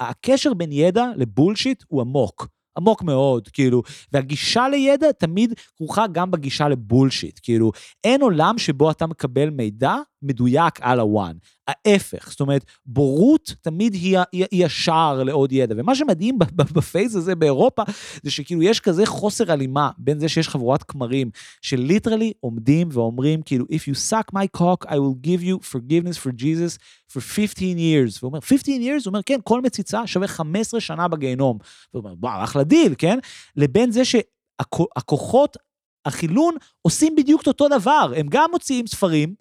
[0.01, 2.49] הקשר בין ידע לבולשיט הוא עמוק.
[2.79, 7.73] עמוק מאוד, כאילו, והגישה לידע תמיד כרוכה גם בגישה לבולשיט, כאילו,
[8.05, 11.37] אין עולם שבו אתה מקבל מידע מדויק על הוואן.
[11.69, 15.75] ההפך, זאת אומרת, בורות תמיד היא, היא, היא השער לעוד ידע.
[15.79, 16.39] ומה שמדהים
[16.75, 17.83] בפייס הזה באירופה,
[18.23, 21.31] זה שכאילו יש כזה חוסר הלימה בין זה שיש חבורת כמרים,
[21.63, 26.33] שליטרלי עומדים ואומרים, כאילו, If you suck my cock, I will give you forgiveness for
[26.43, 26.79] Jesus
[27.13, 28.19] for 15 years.
[28.21, 29.05] והוא אומר, 15 years?
[29.05, 31.59] הוא אומר, כן, כל מציצה שווה 15 שנה בגיהנום.
[31.95, 33.19] והוא אומר, וואו, אחלה דיל, כן?
[33.57, 35.57] לבין זה שהכוחות,
[36.05, 38.13] החילוניים, עושים בדיוק את אותו דבר.
[38.17, 39.35] הם גם מוציאים ספרים,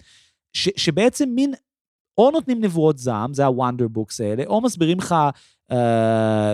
[0.54, 1.54] ש, שבעצם מין,
[2.18, 5.16] או נותנים נבואות זעם, זה ה wonder books האלה, או מסבירים לך
[5.72, 5.78] אה,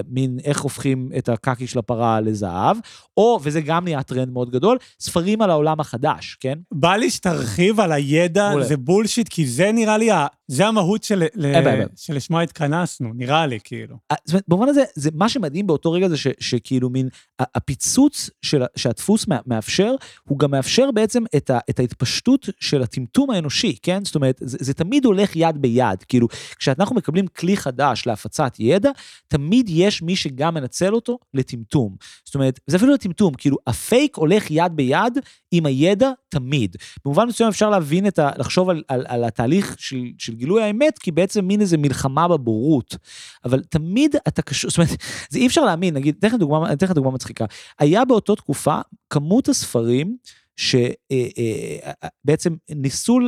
[0.09, 2.77] מין איך הופכים את הקקי של הפרה לזהב,
[3.17, 6.57] או, וזה גם נהיה טרנד מאוד גדול, ספרים על העולם החדש, כן?
[6.71, 8.65] בא לי שתרחיב על הידע, מעולה.
[8.65, 11.85] זה בולשיט, כי זה נראה לי, ה- זה המהות של- ל- אין בעיה.
[11.95, 13.95] שלשמה התכנסנו, נראה לי, כאילו.
[14.11, 17.09] אה, זאת אומרת, במובן הזה, זה מה שמדהים באותו רגע זה ש, שכאילו מין,
[17.41, 22.49] ה- הפיצוץ של, ה- שהדפוס מא- מאפשר, הוא גם מאפשר בעצם את, ה, את ההתפשטות
[22.59, 24.05] של הטמטום האנושי, כן?
[24.05, 26.03] זאת אומרת, זה, זה תמיד הולך יד ביד.
[26.07, 26.27] כאילו,
[26.59, 28.89] כשאנחנו מקבלים כלי חדש להפצת ידע,
[29.27, 31.95] תמיד יש מי שגם מנצל אותו לטמטום.
[32.25, 35.17] זאת אומרת, זה אפילו לא טמטום, כאילו, הפייק הולך יד ביד
[35.51, 36.75] עם הידע תמיד.
[37.05, 38.31] במובן מסוים אפשר להבין את ה...
[38.37, 42.97] לחשוב על, על, על התהליך של, של גילוי האמת, כי בעצם מין איזה מלחמה בבורות.
[43.45, 44.97] אבל תמיד אתה קשור, זאת אומרת,
[45.29, 47.45] זה אי אפשר להאמין, נגיד, אתן לך דוגמה, דוגמה מצחיקה.
[47.79, 50.17] היה באותה תקופה כמות הספרים,
[50.57, 53.19] שבעצם ניסו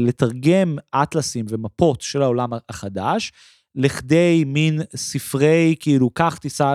[0.00, 3.32] לתרגם אטלסים ומפות של העולם החדש,
[3.76, 6.74] לכדי מין ספרי, כאילו, קח תיסע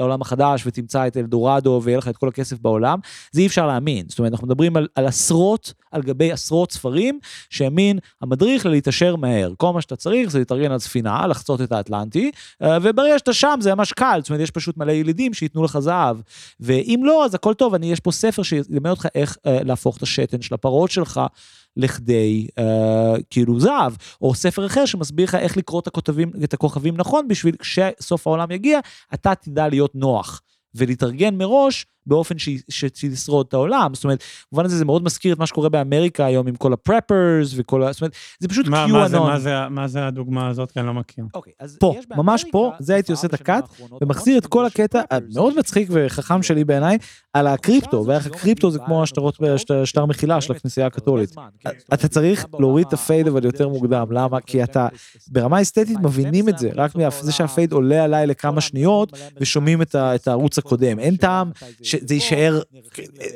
[0.00, 2.98] לעולם החדש ותמצא את אלדורדו ויהיה לך את כל הכסף בעולם,
[3.32, 4.06] זה אי אפשר להאמין.
[4.08, 7.18] זאת אומרת, אנחנו מדברים על, על עשרות, על גבי עשרות ספרים,
[7.50, 9.52] שהם מין המדריך ללהתעשר מהר.
[9.56, 12.30] כל מה שאתה צריך זה להתארגן על ספינה, לחצות את האטלנטי,
[12.62, 15.78] אה, וברגע שאתה שם זה ממש קל, זאת אומרת, יש פשוט מלא ילידים שייתנו לך
[15.78, 16.16] זהב.
[16.60, 20.02] ואם לא, אז הכל טוב, אני, יש פה ספר שילמד אותך איך אה, להפוך את
[20.02, 21.20] השתן של הפרות שלך
[21.76, 26.96] לכדי אה, כאילו זהב, או ספר אחר שמסביר לך איך לקרוא את, הכותבים, את הכוכבים
[26.96, 28.80] נכון, בשביל כשסוף העולם יגיע,
[29.14, 30.42] אתה תדע להיות נוח.
[30.74, 32.34] ולהתארגן מראש באופן
[32.68, 33.90] שישרוד את העולם.
[33.94, 37.52] זאת אומרת, במובן הזה זה מאוד מזכיר את מה שקורה באמריקה היום עם כל הפרפרס
[37.56, 37.92] וכל ה...
[37.92, 38.92] זאת אומרת, זה פשוט מה, QAnon.
[38.92, 40.70] מה זה, מה, זה, מה זה הדוגמה הזאת?
[40.72, 41.24] כי אני לא מכיר.
[41.34, 43.64] אוקיי, אז פה, יש ממש פה, באמריקה זה הייתי עושה את הקאט,
[44.02, 46.98] ומחזיר את כל הקטע המאוד מצחיק וחכם שלי בעיניי,
[47.32, 49.38] על הקריפטו, ואיך הקריפטו זה כמו השטרות,
[49.84, 51.34] שטר מחילה של הכנסייה הקתולית.
[51.94, 54.40] אתה צריך להוריד את הפייד אבל יותר מוקדם, למה?
[54.40, 54.88] כי אתה
[55.28, 60.58] ברמה אסתטית מבינים את זה, רק מזה שהפייד עולה עליי לכמה שניות ושומעים את הערוץ
[60.66, 60.98] הקודם.
[60.98, 61.50] אין טעם
[61.82, 62.60] שזה יישאר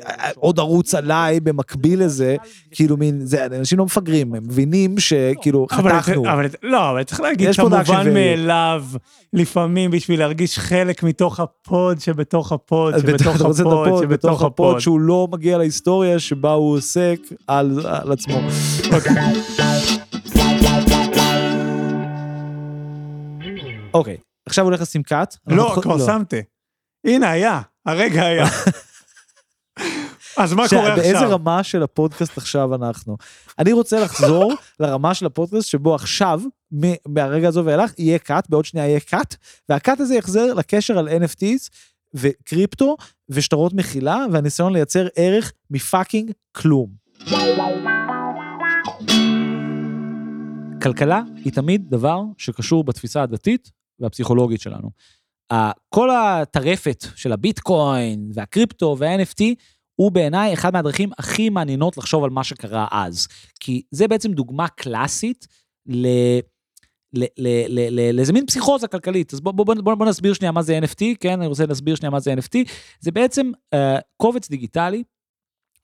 [0.05, 2.35] אה, עוד ערוץ עליי במקביל לזה,
[2.71, 6.33] כאילו מין, זה, אנשים לא מפגרים, הם מבינים שכאילו אבל, חתכנו.
[6.33, 7.63] אבל, לא, אבל צריך להגיד שזה-
[8.13, 8.85] מאליו,
[9.33, 14.79] לפעמים בשביל להרגיש חלק מתוך הפוד שבתוך הפוד, שבתוך הפוד, שבתוך בתוך הפוד.
[14.79, 18.39] שהוא לא מגיע להיסטוריה שבה הוא עוסק על על עצמו.
[23.93, 25.35] אוקיי, עכשיו הולך לשים cut.
[25.47, 26.41] לא, כבר שמתי.
[27.05, 28.45] הנה, היה, הרגע היה.
[30.37, 31.31] אז מה עכשיו, קורה באיזה עכשיו?
[31.31, 33.17] רמה של הפודקאסט עכשיו אנחנו?
[33.59, 36.41] אני רוצה לחזור לרמה של הפודקאסט שבו עכשיו,
[37.07, 39.35] מהרגע הזו ואילך, יהיה קאט, בעוד שנייה יהיה קאט,
[39.69, 41.69] והקאט הזה יחזר לקשר על NFTs
[42.13, 42.95] וקריפטו
[43.29, 46.89] ושטרות מחילה, והניסיון לייצר ערך מפאקינג כלום.
[50.83, 54.89] כלכלה היא תמיד דבר שקשור בתפיסה הדתית והפסיכולוגית שלנו.
[55.89, 59.43] כל הטרפת של הביטקוין והקריפטו וה-NFT
[59.95, 63.27] הוא בעיניי אחד מהדרכים הכי מעניינות לחשוב על מה שקרה אז.
[63.59, 65.47] כי זה בעצם דוגמה קלאסית
[65.87, 66.07] ל...
[68.13, 69.33] לאיזה מין פסיכוזה כלכלית.
[69.33, 71.39] אז בוא, בוא, בוא, בוא נסביר שנייה מה זה NFT, כן?
[71.39, 72.71] אני רוצה להסביר שנייה מה זה NFT.
[72.99, 73.77] זה בעצם uh,
[74.17, 75.03] קובץ דיגיטלי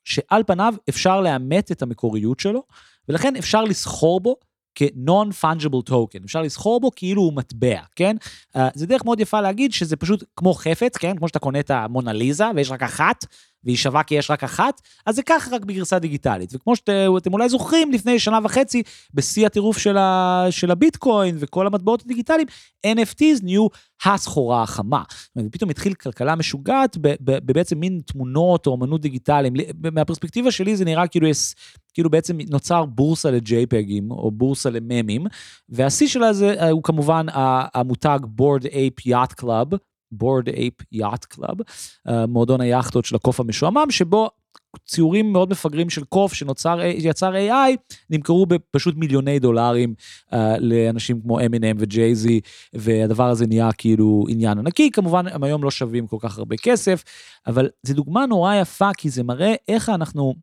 [0.04, 2.64] שעל פניו אפשר לאמת את המקוריות שלו,
[3.10, 4.36] ולכן אפשר לסחור בו
[4.76, 8.16] כ-non-fungible token, אפשר לסחור בו כאילו הוא מטבע, כן?
[8.58, 11.18] Uh, זה דרך מאוד יפה להגיד שזה פשוט כמו חפץ, כן?
[11.18, 13.26] כמו שאתה קונה את המונליזה ויש רק אחת,
[13.64, 16.56] והיא שווה כי יש רק אחת, אז זה ככה רק בגרסה דיגיטלית.
[16.56, 22.02] וכמו שאתם אולי זוכרים, לפני שנה וחצי, בשיא הטירוף של, ה, של הביטקוין וכל המטבעות
[22.06, 22.48] הדיגיטליים,
[22.88, 23.68] NFTs נהיו
[24.06, 25.04] הסחורה החמה.
[25.10, 29.56] זאת אומרת, פתאום התחיל כלכלה משוגעת ב- ב- בבעצם מין תמונות או אמנות דיגיטליים.
[29.56, 31.54] לי- מהפרספקטיבה שלי זה נראה כאילו יש,
[31.94, 35.26] כאילו בעצם נוצר בורסה לג'ייפגים או בורסה לממים,
[35.70, 37.26] והשיא שלה זה אה, הוא כמובן
[37.74, 39.76] המותג board ape yacht club,
[40.48, 41.62] ape yacht club,
[42.08, 44.30] אה, מועדון היאכטות של הקוף המשועמם, שבו
[44.86, 47.78] ציורים מאוד מפגרים של קוף שנוצר, שיצר AI,
[48.10, 49.94] נמכרו בפשוט מיליוני דולרים
[50.30, 52.40] uh, לאנשים כמו אמינם וג'ייזי,
[52.74, 57.04] והדבר הזה נהיה כאילו עניין ענקי, כמובן הם היום לא שווים כל כך הרבה כסף,
[57.48, 60.34] אבל זו דוגמה נורא יפה, כי זה מראה איך אנחנו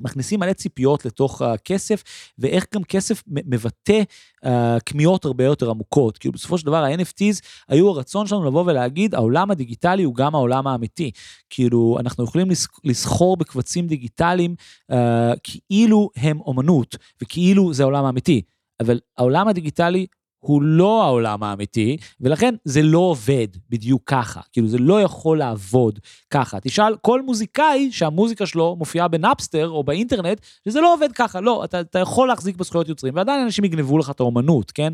[0.00, 2.02] מכניסים מלא ציפיות לתוך הכסף,
[2.38, 4.02] ואיך גם כסף מבטא
[4.44, 4.48] uh,
[4.86, 6.18] כמיהות הרבה יותר עמוקות.
[6.18, 10.66] כאילו בסופו של דבר ה-NFTs היו הרצון שלנו לבוא ולהגיד, העולם הדיגיטלי הוא גם העולם
[10.66, 11.10] האמיתי.
[11.50, 14.54] כאילו, אנחנו יכולים לס- לסחור בקבצים דיגיטליים
[14.92, 14.94] uh,
[15.42, 18.42] כאילו הם אומנות, וכאילו זה העולם האמיתי.
[18.80, 20.06] אבל העולם הדיגיטלי
[20.40, 24.40] הוא לא העולם האמיתי, ולכן זה לא עובד בדיוק ככה.
[24.52, 25.98] כאילו, זה לא יכול לעבוד
[26.30, 26.60] ככה.
[26.60, 31.80] תשאל כל מוזיקאי שהמוזיקה שלו מופיעה בנאפסטר או באינטרנט, שזה לא עובד ככה, לא, אתה,
[31.80, 34.92] אתה יכול להחזיק בזכויות יוצרים, ועדיין אנשים יגנבו לך את האומנות, כן?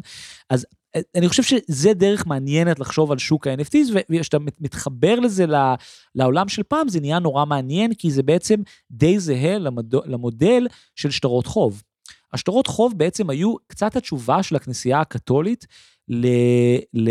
[0.51, 5.45] אז אה, אני חושב שזה דרך מעניינת לחשוב על שוק ה-NFTs, וכשאתה מת- מתחבר לזה
[6.15, 9.59] לעולם של פעם, זה נהיה נורא מעניין, כי זה בעצם די זהה
[10.07, 11.83] למודל של שטרות חוב.
[12.37, 15.67] השטרות חוב בעצם היו קצת התשובה של הכנסייה הקתולית
[16.09, 16.27] ל,
[16.95, 17.11] ל,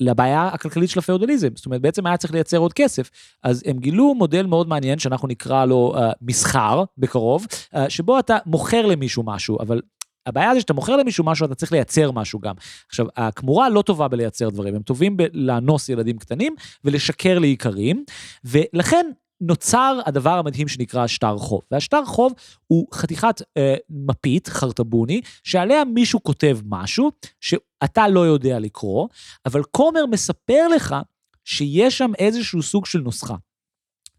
[0.00, 1.48] לבעיה הכלכלית של הפאודליזם.
[1.54, 3.10] זאת אומרת, בעצם היה צריך לייצר עוד כסף.
[3.42, 8.38] אז הם גילו מודל מאוד מעניין, שאנחנו נקרא לו uh, מסחר בקרוב, uh, שבו אתה
[8.46, 9.80] מוכר למישהו משהו, אבל
[10.26, 12.54] הבעיה זה שאתה מוכר למישהו משהו, אתה צריך לייצר משהו גם.
[12.88, 18.04] עכשיו, הכמורה לא טובה בלייצר דברים, הם טובים בלאנוס ילדים קטנים ולשקר לאיכרים,
[18.44, 19.06] ולכן
[19.40, 21.60] נוצר הדבר המדהים שנקרא שטר חוב.
[21.70, 22.32] והשטר חוב
[22.66, 29.08] הוא חתיכת אה, מפית, חרטבוני, שעליה מישהו כותב משהו שאתה לא יודע לקרוא,
[29.46, 30.96] אבל כומר מספר לך
[31.44, 33.36] שיש שם איזשהו סוג של נוסחה,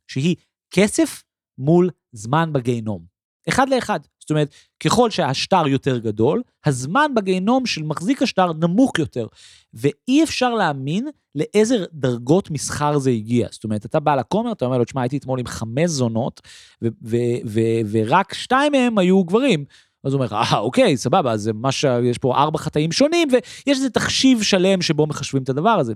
[0.07, 0.35] שהיא
[0.71, 1.23] כסף
[1.57, 3.05] מול זמן בגיהנום.
[3.49, 3.99] אחד לאחד.
[4.27, 4.49] זאת אומרת,
[4.83, 9.27] ככל שהשטר יותר גדול, הזמן בגיהנום של מחזיק השטר נמוך יותר.
[9.73, 13.47] ואי אפשר להאמין לאיזה דרגות מסחר זה הגיע.
[13.51, 16.41] זאת אומרת, אתה בא לכומר, אתה אומר לו, תשמע, הייתי אתמול עם חמש זונות,
[16.83, 19.65] ו- ו- ו- ורק שתיים מהם היו גברים.
[20.03, 21.85] אז הוא אומר, אה, אוקיי, סבבה, אז מה ש...
[22.03, 25.93] יש פה ארבע חטאים שונים, ויש איזה תחשיב שלם שבו מחשבים את הדבר הזה.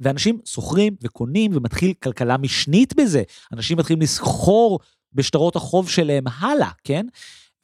[0.00, 3.22] ואנשים סוחרים וקונים ומתחיל כלכלה משנית בזה.
[3.52, 4.80] אנשים מתחילים לסחור
[5.14, 7.06] בשטרות החוב שלהם הלאה, כן?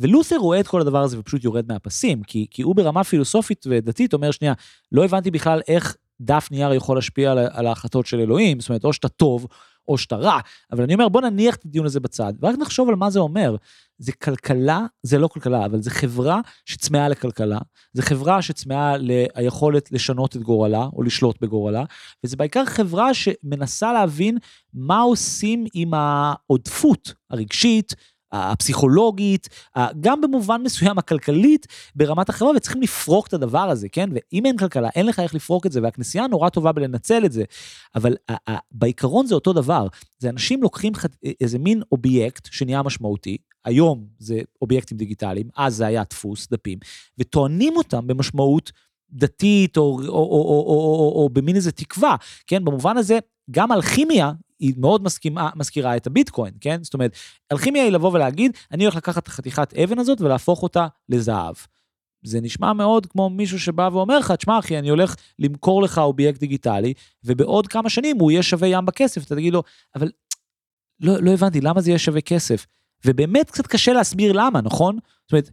[0.01, 4.13] ולותר רואה את כל הדבר הזה ופשוט יורד מהפסים, כי, כי הוא ברמה פילוסופית ודתית
[4.13, 4.55] אומר, שנייה,
[4.93, 8.85] לא הבנתי בכלל איך דף נייר יכול להשפיע על, על ההחלטות של אלוהים, זאת אומרת,
[8.85, 9.47] או שאתה טוב,
[9.89, 10.41] או שאתה רע,
[10.73, 13.57] אבל אני אומר, בוא נניח את הדיון הזה בצד, ורק נחשוב על מה זה אומר.
[13.99, 17.59] זה כלכלה, זה לא כלכלה, אבל זה חברה שצמאה לכלכלה,
[17.93, 18.97] זה חברה שצמאה
[19.37, 21.85] ליכולת לשנות את גורלה, או לשלוט בגורלה,
[22.25, 24.39] וזה בעיקר חברה שמנסה להבין
[24.75, 27.95] מה עושים עם העודפות הרגשית,
[28.33, 29.49] הפסיכולוגית,
[30.01, 34.11] גם במובן מסוים הכלכלית ברמת החברה, וצריכים לפרוק את הדבר הזה, כן?
[34.15, 37.45] ואם אין כלכלה, אין לך איך לפרוק את זה, והכנסייה נורא טובה בלנצל את זה,
[37.95, 38.17] אבל
[38.73, 39.87] בעיקרון זה אותו דבר.
[40.19, 40.93] זה אנשים לוקחים
[41.41, 46.79] איזה מין אובייקט שנהיה משמעותי, היום זה אובייקטים דיגיטליים, אז זה היה דפוס, דפים,
[47.19, 48.73] וטוענים אותם במשמעות
[49.11, 52.17] דתית או, או, או, או, או, או, או במין איזה תקווה,
[52.47, 52.65] כן?
[52.65, 53.19] במובן הזה,
[53.51, 56.83] גם אלכימיה היא מאוד מסכימה, מזכירה את הביטקוין, כן?
[56.83, 57.17] זאת אומרת,
[57.53, 61.55] אלכימיה היא לבוא ולהגיד, אני הולך לקחת את החתיכת אבן הזאת ולהפוך אותה לזהב.
[62.23, 66.41] זה נשמע מאוד כמו מישהו שבא ואומר לך, תשמע אחי, אני הולך למכור לך אובייקט
[66.41, 66.95] דיגיטלי,
[67.25, 69.63] ובעוד כמה שנים הוא יהיה שווה ים בכסף, אתה תגיד לו,
[69.95, 70.11] אבל
[71.01, 72.67] לא, לא הבנתי, למה זה יהיה שווה כסף?
[73.05, 74.99] ובאמת קצת קשה להסביר למה, נכון?
[75.23, 75.51] זאת אומרת,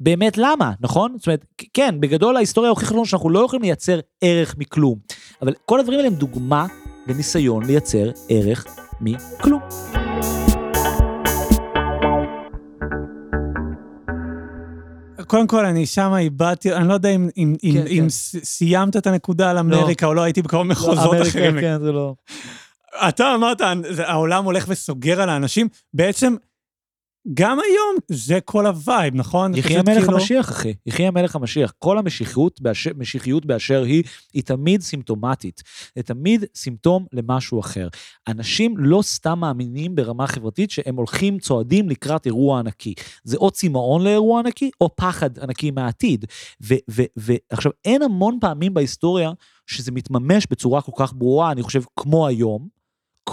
[0.00, 1.14] באמת למה, נכון?
[1.18, 4.98] זאת אומרת, כן, בגדול ההיסטוריה הוכיחה לנו שאנחנו לא יכולים לייצר ערך מכלום,
[5.42, 6.66] אבל כל הדברים האלה הם דוגמה
[7.06, 8.66] לניסיון לייצר ערך
[9.00, 9.60] מכלום.
[15.26, 17.90] קודם כל, אני שם איבדתי, אני לא יודע אם, אם, כן, אם, כן.
[17.90, 18.06] אם
[18.44, 19.60] סיימת את הנקודה על לא.
[19.60, 20.10] אמריקה לא.
[20.10, 21.50] או לא, הייתי בכל מיני מחוזות לא, אחרים.
[21.50, 22.14] אמריקה, כן, זה לא.
[23.08, 23.60] אתה אמרת,
[23.98, 26.34] העולם הולך וסוגר על האנשים, בעצם
[27.34, 29.54] גם היום זה כל ה vibe, נכון?
[29.54, 30.12] יחי המלך כאילו...
[30.12, 30.74] המשיח, אחי.
[30.86, 31.72] יחי המלך המשיח.
[31.78, 34.02] כל המשיחיות באשר, משיחיות באשר היא,
[34.32, 35.62] היא תמיד סימפטומטית.
[35.96, 37.88] זה תמיד סימפטום למשהו אחר.
[38.28, 42.94] אנשים לא סתם מאמינים ברמה חברתית שהם הולכים, צועדים לקראת אירוע ענקי.
[43.24, 46.24] זה או צמאון לאירוע ענקי, או פחד ענקי מהעתיד.
[47.16, 49.32] ועכשיו, אין המון פעמים בהיסטוריה
[49.66, 52.79] שזה מתממש בצורה כל כך ברורה, אני חושב, כמו היום.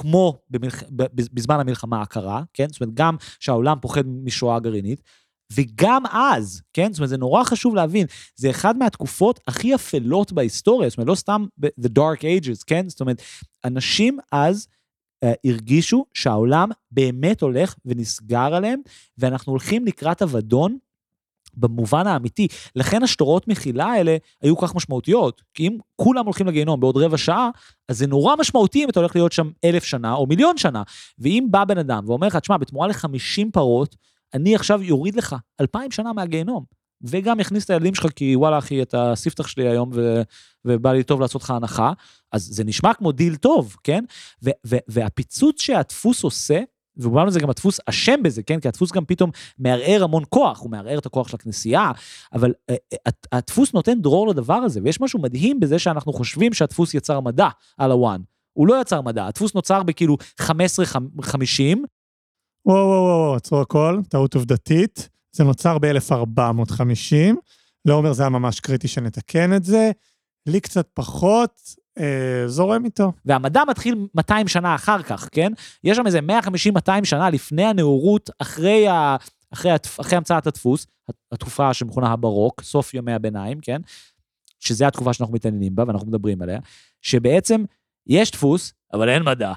[0.01, 0.83] כמו במלח...
[1.13, 2.67] בזמן המלחמה הקרה, כן?
[2.69, 5.01] זאת אומרת, גם שהעולם פוחד משואה גרעינית,
[5.53, 6.93] וגם אז, כן?
[6.93, 11.15] זאת אומרת, זה נורא חשוב להבין, זה אחד מהתקופות הכי אפלות בהיסטוריה, זאת אומרת, לא
[11.15, 12.89] סתם the dark ages, כן?
[12.89, 13.21] זאת אומרת,
[13.65, 14.67] אנשים אז
[15.25, 18.81] uh, הרגישו שהעולם באמת הולך ונסגר עליהם,
[19.17, 20.77] ואנחנו הולכים לקראת אבדון
[21.57, 22.47] במובן האמיתי.
[22.75, 27.49] לכן השטרות מחילה האלה היו כך משמעותיות, כי אם כולם הולכים לגיהנום בעוד רבע שעה,
[27.89, 30.83] אז זה נורא משמעותי אם אתה הולך להיות שם אלף שנה או מיליון שנה.
[31.19, 33.95] ואם בא בן אדם ואומר לך, תשמע, בתמורה לחמישים פרות,
[34.33, 36.63] אני עכשיו יוריד לך אלפיים שנה מהגיהנום.
[37.01, 40.21] וגם יכניס את הילדים שלך, כי וואלה אחי, אתה הספתח שלי היום ו...
[40.65, 41.93] ובא לי טוב לעשות לך הנחה,
[42.31, 44.03] אז זה נשמע כמו דיל טוב, כן?
[44.43, 44.49] ו...
[44.67, 44.75] ו...
[44.87, 46.59] והפיצוץ שהדפוס עושה,
[46.97, 48.59] ובמובן הזה גם הדפוס אשם בזה, כן?
[48.59, 51.91] כי הדפוס גם פתאום מערער המון כוח, הוא מערער את הכוח של הכנסייה,
[52.33, 57.19] אבל uh, הדפוס נותן דרור לדבר הזה, ויש משהו מדהים בזה שאנחנו חושבים שהדפוס יצר
[57.19, 58.21] מדע על הוואן.
[58.53, 60.45] הוא לא יצר מדע, הדפוס נוצר בכאילו 15-50.
[62.65, 65.09] וואו, וואו, וואו, עצרו הכל, טעות עובדתית.
[65.31, 67.35] זה נוצר ב-1450.
[67.85, 69.91] לא אומר זה היה ממש קריטי שנתקן את זה.
[70.45, 71.51] לי קצת פחות,
[72.47, 73.11] זורם איתו.
[73.25, 75.51] והמדע מתחיל 200 שנה אחר כך, כן?
[75.83, 79.15] יש שם איזה 150-200 שנה לפני הנאורות, אחרי, ה...
[79.53, 79.99] אחרי, התפ...
[79.99, 80.87] אחרי המצאת הדפוס,
[81.31, 83.81] התקופה שמכונה הברוק, סוף ימי הביניים, כן?
[84.59, 86.59] שזה התקופה שאנחנו מתעניינים בה ואנחנו מדברים עליה,
[87.01, 87.63] שבעצם
[88.07, 89.53] יש דפוס, אבל אין מדע.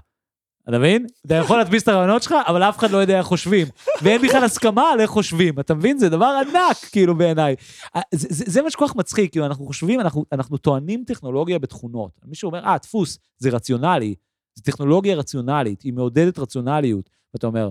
[0.70, 1.06] אתה מבין?
[1.26, 3.66] אתה יכול להדפיס את הרעיונות שלך, אבל אף אחד לא יודע איך חושבים.
[4.02, 5.98] ואין בכלל הסכמה על איך חושבים, אתה מבין?
[5.98, 7.54] זה דבר ענק, כאילו, בעיניי.
[7.96, 12.10] אה, זה, מה שכל מצחיק, כאילו, אנחנו חושבים, אנחנו, אנחנו טוענים טכנולוגיה בתכונות.
[12.24, 14.14] מישהו אומר, אה, דפוס, זה רציונלי,
[14.54, 17.10] זה טכנולוגיה רציונלית, היא מעודדת רציונליות.
[17.34, 17.70] ואתה אומר,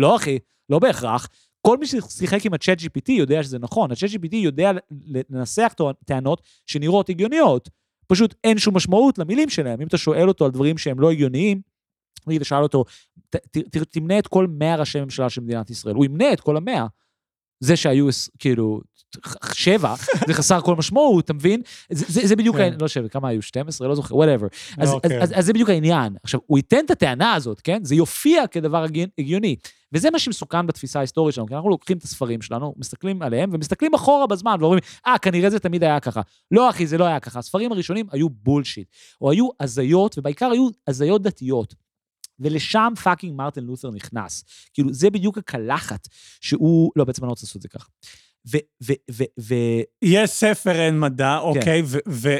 [0.00, 0.38] לא, אחי,
[0.70, 1.28] לא בהכרח.
[1.66, 4.70] כל מי ששיחק עם ה-chat GPT יודע שזה נכון, ה-chat GPT יודע
[5.30, 7.68] לנסח טענות שנראות הגיוניות.
[8.06, 9.80] פשוט אין שום משמעות למילים שלהם.
[9.80, 11.60] אם אתה שואל אותו על דברים שהם לא הגיוניים,
[12.26, 12.84] נגיד, שאל אותו,
[13.30, 15.94] ת, ת, ת, תמנה את כל 100 ראשי ממשלה של מדינת ישראל.
[15.94, 16.86] הוא ימנה את כל המאה.
[17.60, 18.08] זה שהיו,
[18.38, 18.80] כאילו,
[19.52, 19.94] שבע,
[20.26, 21.62] זה חסר כל משמעות, אתה מבין?
[21.90, 22.74] זה, זה, זה בדיוק, כן.
[22.80, 23.42] לא שבע, כמה היו?
[23.42, 23.88] 12?
[23.88, 24.46] לא זוכר, whatever.
[24.78, 26.16] אז, אז, אז, אז זה בדיוק העניין.
[26.22, 27.84] עכשיו, הוא ייתן את הטענה הזאת, כן?
[27.84, 28.84] זה יופיע כדבר
[29.18, 29.56] הגיוני.
[29.92, 33.94] וזה מה שמסוכן בתפיסה ההיסטורית שלנו, כי אנחנו לוקחים את הספרים שלנו, מסתכלים עליהם, ומסתכלים
[33.94, 36.20] אחורה בזמן, ואומרים, אה, אה, כנראה זה תמיד היה ככה.
[36.50, 37.38] לא, אחי, זה לא היה ככה.
[37.38, 38.88] הספרים הראשונים היו bullshit,
[39.20, 41.74] או היו הזיות, ובעיקר היו הזיות דתיות.
[42.40, 44.44] ולשם fucking מרטין לותר נכנס.
[44.72, 46.08] כאילו, זה בדיוק הקלחת
[46.40, 47.88] שהוא, לא, בעצם אני לא רוצה לעשות את זה ככה.
[48.48, 48.56] ו...
[48.82, 48.92] ו...
[49.10, 49.24] ו...
[49.40, 49.54] ו...
[50.02, 51.46] יש ספר אין מדע, כן.
[51.46, 51.98] אוקיי, ו...
[52.08, 52.36] ו...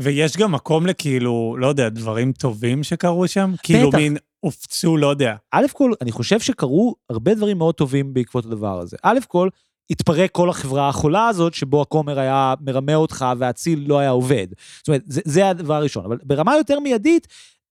[0.00, 3.50] ויש גם מקום לכאילו, לא יודע, דברים טובים שקרו שם?
[3.52, 3.62] בטח.
[3.62, 5.36] כאילו מין הופצו, לא יודע.
[5.50, 8.96] א' כל, אני חושב שקרו הרבה דברים מאוד טובים בעקבות הדבר הזה.
[9.02, 9.48] א' כל,
[9.90, 14.46] התפרק כל החברה החולה הזאת, שבו הכומר היה מרמה אותך והציל לא היה עובד.
[14.78, 16.04] זאת אומרת, זה, זה הדבר הראשון.
[16.04, 17.26] אבל ברמה יותר מיידית,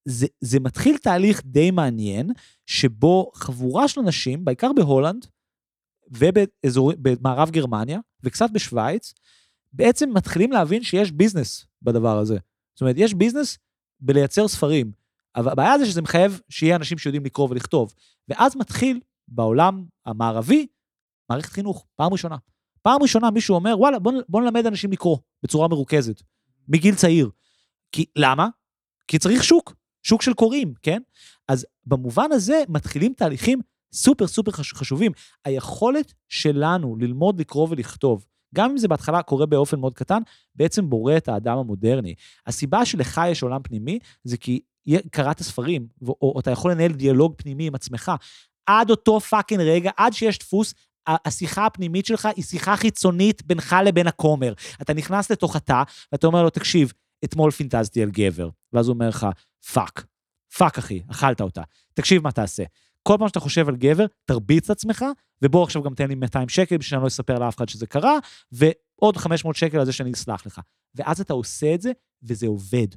[0.06, 2.32] זה, זה מתחיל תהליך די מעניין,
[2.66, 5.26] שבו חבורה של אנשים, בעיקר בהולנד,
[6.12, 9.14] ובמערב גרמניה, וקצת בשוויץ,
[9.74, 12.38] בעצם מתחילים להבין שיש ביזנס בדבר הזה.
[12.76, 13.58] זאת אומרת, יש ביזנס
[14.00, 14.91] בלייצר ספרים,
[15.36, 17.93] אבל הבעיה זה שזה מחייב שיהיה אנשים שיודעים לקרוא ולכתוב.
[18.28, 20.68] ואז מתחיל בעולם המערבי
[21.30, 22.38] מערכת חינוך, פעם ראשונה.
[22.82, 26.22] פעם ראשונה מישהו אומר, וואלה, בוא, בוא נלמד אנשים לקרוא בצורה מרוכזת,
[26.68, 27.30] מגיל צעיר.
[27.91, 28.47] כי, למה?
[29.08, 29.76] כי צריך שוק.
[30.10, 31.01] שוק של קוראים, כן?
[31.47, 33.60] אז במובן הזה מתחילים תהליכים
[33.93, 35.12] סופר סופר חשובים.
[35.45, 40.22] היכולת שלנו ללמוד לקרוא ולכתוב, גם אם זה בהתחלה קורה באופן מאוד קטן,
[40.55, 42.14] בעצם בורא את האדם המודרני.
[42.47, 44.60] הסיבה שלך יש עולם פנימי, זה כי
[45.12, 48.12] קראת ספרים, או, או אתה יכול לנהל דיאלוג פנימי עם עצמך.
[48.66, 50.74] עד אותו fucking רגע, עד שיש דפוס,
[51.07, 54.53] השיחה הפנימית שלך היא שיחה חיצונית בינך לבין הכומר.
[54.82, 56.93] אתה נכנס לתוך התא, ואתה אומר לו, תקשיב,
[57.24, 58.50] אתמול פינטזתי על גבר.
[58.74, 59.28] ואז הוא אומר לך,
[59.74, 60.06] fuck.
[60.58, 61.62] Fuck, אחי, אכלת אותה.
[61.94, 62.64] תקשיב מה תעשה.
[63.04, 65.06] כל פעם שאתה חושב על גבר, תרביץ את עצמך,
[65.42, 68.18] ובוא עכשיו גם תן לי 200 שקל בשביל שאני לא אספר לאף אחד שזה קרה,
[68.52, 70.62] ועוד 500 שקל על זה שאני אסלח לך.
[70.96, 71.92] ואז אתה עושה את זה,
[72.24, 72.88] וזה עובד.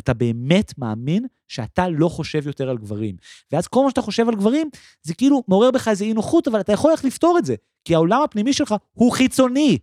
[0.00, 3.16] אתה באמת מאמין שאתה לא חושב יותר על גברים.
[3.52, 4.70] ואז כל מה שאתה חושב על גברים,
[5.02, 7.54] זה כאילו מעורר בך איזו אי נוחות, אבל אתה יכול איך לפתור את זה,
[7.84, 9.78] כי העולם הפנימי שלך הוא חיצוני.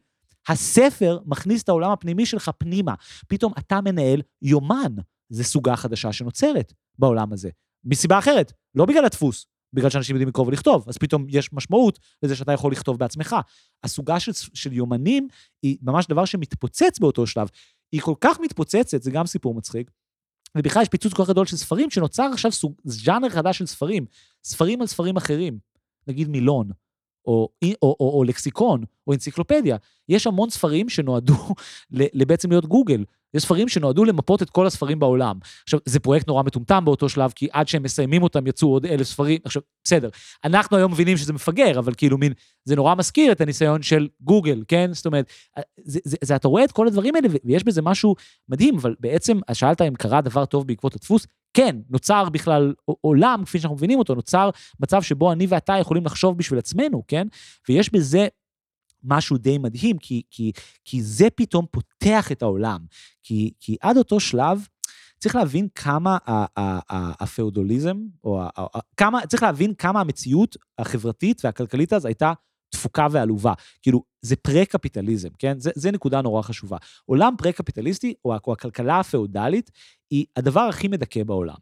[0.48, 2.94] הספר מכניס את העולם הפנימי שלך פנימה.
[3.28, 4.96] פתאום אתה מנהל יומן.
[5.30, 7.50] זה סוגה חדשה שנוצרת בעולם הזה.
[7.84, 12.36] מסיבה אחרת, לא בגלל הדפוס, בגלל שאנשים יודעים לקרוא ולכתוב, אז פתאום יש משמעות לזה
[12.36, 13.36] שאתה יכול לכתוב בעצמך.
[13.84, 15.28] הסוגה של, של יומנים
[15.64, 17.48] היא ממש דבר שמתפוצץ באותו שלב.
[17.92, 19.92] היא כל כך מתפוצצת, זה גם סיפור מצחיק,
[20.58, 24.06] ובכלל יש פיצוץ כל כך גדול של ספרים, שנוצר עכשיו סוג, ז'אנר חדש של ספרים.
[24.44, 25.60] ספרים על ספרים אחרים,
[26.08, 26.70] נגיד מילון,
[27.28, 27.50] או,
[27.82, 29.78] או, או, או, לקסיקון, או אנציקלופדיה.
[30.10, 31.36] יש המון ספרים שנועדו
[32.28, 33.04] בעצם להיות גוגל.
[33.34, 35.40] יש ספרים שנועדו למפות את כל הספרים בעולם.
[35.64, 39.08] עכשיו, זה פרויקט נורא מטומטם באותו שלב, כי עד שהם מסיימים אותם יצאו עוד אלף
[39.08, 39.40] ספרים.
[39.46, 40.10] עכשיו, בסדר,
[40.44, 42.34] אנחנו היום מבינים שזה מפגר, אבל כאילו מין,
[42.66, 44.90] זה נורא מזכיר את הניסיון של גוגל, כן?
[44.94, 45.26] זאת אומרת,
[45.84, 48.16] זה, זה, זה, אתה רואה את כל הדברים האלה, ויש בזה משהו
[48.50, 51.28] מדהים, אבל בעצם, שאלת אם קרה דבר טוב בעקבות הדפוס,
[51.58, 54.50] כן, נוצר בכלל עולם, כפי שאנחנו מבינים אותו, נוצר
[54.80, 57.28] מצב שבו אני ואתה יכולים לחשוב בשביל עצמנו, כן?
[57.70, 58.28] ויש בזה
[59.04, 60.52] משהו די מדהים, כי, כי,
[60.86, 62.80] כי זה פתאום פותח את העולם.
[63.24, 64.68] כי, כי עד אותו שלב,
[65.20, 66.18] צריך להבין כמה
[67.20, 68.42] הפאודוליזם, או
[68.98, 72.34] כמה, צריך להבין כמה המציאות החברתית והכלכלית אז הייתה
[72.70, 73.54] תפוקה ועלובה.
[73.82, 75.60] כאילו, זה פרה-קפיטליזם, כן?
[75.60, 76.78] זה, זה נקודה נורא חשובה.
[77.06, 79.72] עולם פרה-קפיטליסטי, או, או הכלכלה הפאודלית,
[80.10, 81.58] היא הדבר הכי מדכא בעולם.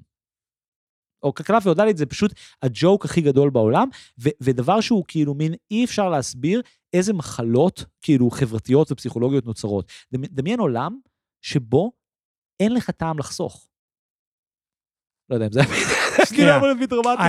[1.24, 3.88] או כלכלה פאודלית זה פשוט הג'וק הכי גדול בעולם,
[4.20, 6.62] ו- ודבר שהוא כאילו מין אי אפשר להסביר
[6.94, 9.92] איזה מחלות כאילו חברתיות ופסיכולוגיות נוצרות.
[10.12, 11.00] דמיין עולם
[11.42, 11.92] שבו
[12.60, 13.68] אין לך טעם לחסוך.
[15.30, 15.62] לא יודע אם זה
[16.34, 17.24] כאילו אמור להיות דרמטי.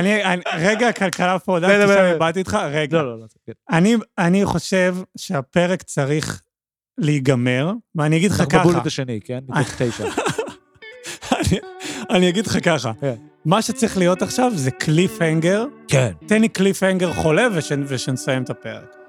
[0.54, 3.02] רגע, כלכלה פאודלית, עכשיו איבדתי איתך, רגע.
[3.02, 3.26] לא, לא, לא.
[3.46, 3.52] כן.
[4.18, 6.42] אני חושב שהפרק צריך
[6.98, 8.56] להיגמר, ואני אגיד לך ככה.
[8.56, 9.38] אנחנו בבולט השני, כן?
[9.48, 10.04] מתוך תשע.
[12.10, 13.14] אני אגיד לך ככה, כן.
[13.44, 15.64] מה שצריך להיות עכשיו זה קליף הנגר.
[15.88, 16.12] כן.
[16.26, 17.46] תן לי קליף הנגר חולה
[17.88, 19.05] ושנסיים את הפרק.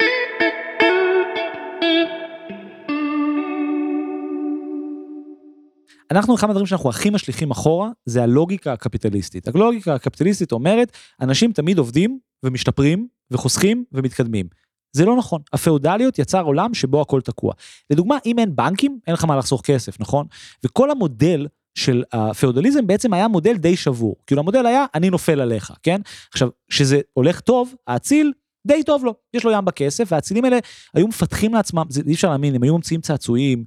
[6.12, 9.48] אנחנו, אחד מהדברים שאנחנו הכי משליכים אחורה, זה הלוגיקה הקפיטליסטית.
[9.48, 10.92] הלוגיקה הקפיטליסטית אומרת,
[11.22, 14.46] אנשים תמיד עובדים ומשתפרים וחוסכים ומתקדמים.
[14.92, 15.42] זה לא נכון.
[15.54, 17.54] הפאודליות יצר עולם שבו הכל תקוע.
[17.90, 20.26] לדוגמה, אם אין בנקים, אין לך מה לחסוך כסף, נכון?
[20.66, 24.16] וכל המודל של הפאודליזם בעצם היה מודל די שבור.
[24.28, 26.02] כאילו המודל היה, אני נופל עליך, כן?
[26.34, 28.34] עכשיו, כשזה הולך טוב, האציל
[28.68, 30.60] די טוב לו, יש לו ים בכסף, והאצילים האלה
[30.94, 33.66] היו מפתחים לעצמם, זה אי אפשר להאמין, הם היו ממציאים צעצועים,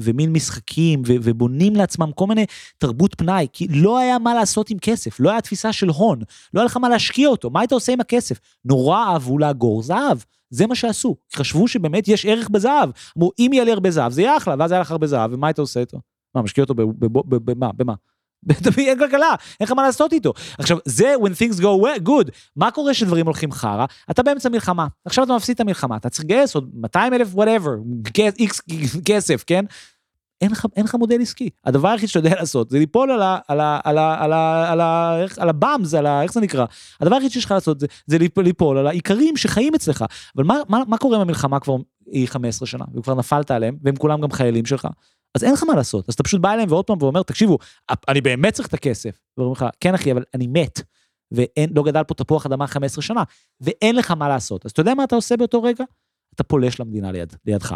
[0.00, 2.46] ומין משחקים, ובונים לעצמם כל מיני
[2.78, 6.18] תרבות פנאי, כי לא היה מה לעשות עם כסף, לא היה תפיסה של הון,
[6.54, 8.40] לא היה לך מה להשקיע אותו, מה היית עושה עם הכסף?
[8.64, 10.18] נורא אהבו לאגור זהב.
[10.50, 12.90] זה מה שעשו, חשבו שבאמת יש ערך בזהב.
[13.18, 15.46] אמרו, אם יהיה לי הרבה זהב, זה יהיה אחלה, ואז היה לך הרבה זהב, ומה
[15.46, 16.00] היית עושה איתו?
[16.34, 16.74] מה, משקיע אותו
[17.28, 17.70] במה?
[17.76, 17.94] במה?
[18.78, 20.32] אין כלכלה, אין לך מה לעשות איתו.
[20.58, 22.30] עכשיו, זה when things go good.
[22.56, 23.86] מה קורה כשדברים הולכים חרא?
[24.10, 27.70] אתה באמצע מלחמה, עכשיו אתה מפסיד את המלחמה, אתה צריך לגייס עוד 200 אלף whatever,
[28.18, 28.60] איקס
[29.04, 29.64] כסף, כן?
[30.40, 31.50] אין לך, אין לך מודל עסקי.
[31.64, 33.38] הדבר היחיד שאתה יודע לעשות זה ליפול על ה...
[33.48, 33.80] על ה...
[33.84, 34.24] על ה...
[34.24, 34.72] על ה...
[34.72, 35.16] על ה...
[35.36, 36.22] על הבאמס, על ה...
[36.22, 36.64] איך זה נקרא?
[37.00, 40.04] הדבר היחיד שיש לך לעשות זה, זה ליפול על העיקרים שחיים אצלך.
[40.36, 41.76] אבל מה, מה, מה קורה אם המלחמה כבר
[42.10, 44.88] היא 15 שנה, וכבר נפלת עליהם, והם כולם גם חיילים שלך?
[45.34, 47.58] אז אין לך מה לעשות, אז אתה פשוט בא אליהם ועוד פעם ואומר, תקשיבו,
[48.08, 49.20] אני באמת צריך את הכסף.
[49.36, 50.80] ואומרים לך, כן אחי, אבל אני מת,
[51.32, 53.22] ואין, לא גדל פה תפוח אדמה 15 שנה,
[53.60, 54.66] ואין לך מה לעשות.
[54.66, 55.84] אז אתה יודע מה אתה עושה באותו רגע?
[56.34, 57.74] אתה פולש למדינה ליד, לידך.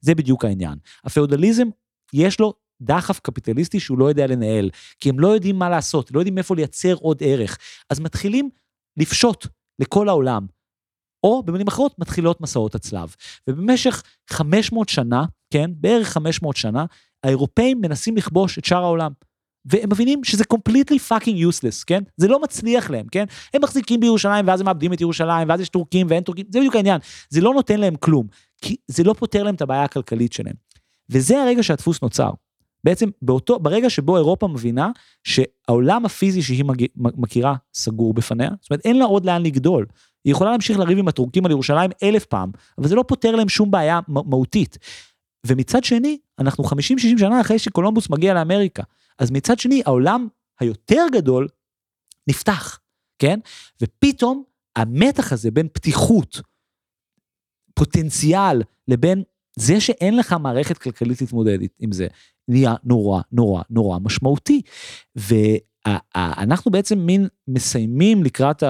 [0.00, 0.78] זה בדיוק העניין.
[1.04, 1.68] הפאודליזם,
[2.12, 4.70] יש לו דחף קפיטליסטי שהוא לא יודע לנהל,
[5.00, 7.58] כי הם לא יודעים מה לעשות, לא יודעים איפה לייצר עוד ערך.
[7.90, 8.50] אז מתחילים
[8.96, 9.46] לפשוט
[9.78, 10.46] לכל העולם,
[11.24, 13.14] או במילים אחרות, מתחילות מסעות הצלב.
[13.48, 16.84] ובמשך 500 שנה, כן, בערך 500 שנה,
[17.24, 19.12] האירופאים מנסים לכבוש את שאר העולם.
[19.64, 22.02] והם מבינים שזה completely fucking useless, כן?
[22.16, 23.24] זה לא מצליח להם, כן?
[23.54, 26.76] הם מחזיקים בירושלים ואז הם מאבדים את ירושלים ואז יש טורקים ואין טורקים, זה בדיוק
[26.76, 27.00] העניין.
[27.30, 28.26] זה לא נותן להם כלום,
[28.62, 30.54] כי זה לא פותר להם את הבעיה הכלכלית שלהם.
[31.10, 32.30] וזה הרגע שהדפוס נוצר.
[32.84, 34.90] בעצם באותו, ברגע שבו אירופה מבינה
[35.24, 36.64] שהעולם הפיזי שהיא.
[36.96, 39.86] מכירה סגור בפניה, זאת אומרת אין לה עוד לאן לגדול.
[40.24, 43.48] היא יכולה להמשיך לריב עם הטורקים על ירושלים אלף פעם, אבל זה לא פותר להם
[43.48, 44.78] שום בעיה מהותית.
[45.46, 48.82] ומצד שני, אנחנו 50-60 שנה אחרי שקולומבוס מגיע לאמריקה,
[49.18, 50.28] אז מצד שני, העולם
[50.60, 51.48] היותר גדול
[52.28, 52.78] נפתח,
[53.18, 53.40] כן?
[53.82, 54.44] ופתאום
[54.76, 56.40] המתח הזה בין פתיחות,
[57.74, 59.22] פוטנציאל, לבין
[59.56, 62.06] זה שאין לך מערכת כלכלית להתמודד עם זה,
[62.48, 64.62] נהיה נורא נורא נורא משמעותי.
[65.88, 68.62] ואנחנו בעצם מין מסיימים לקראת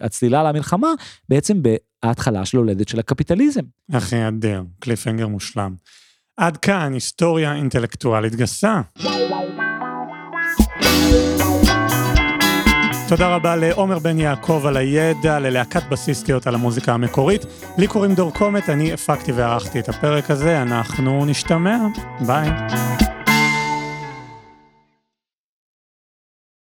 [0.00, 0.88] הצלילה למלחמה,
[1.28, 1.62] בעצם
[2.02, 3.62] ההתחלה של הולדת של הקפיטליזם.
[3.92, 5.74] אחי אדיר, קליפנגר מושלם.
[6.36, 8.80] עד כאן היסטוריה אינטלקטואלית גסה.
[13.08, 17.42] תודה רבה לעומר בן יעקב על הידע, ללהקת בסיסטיות על המוזיקה המקורית.
[17.78, 21.78] לי קוראים דור קומט, אני הפקתי וערכתי את הפרק הזה, אנחנו נשתמע,
[22.26, 22.48] ביי.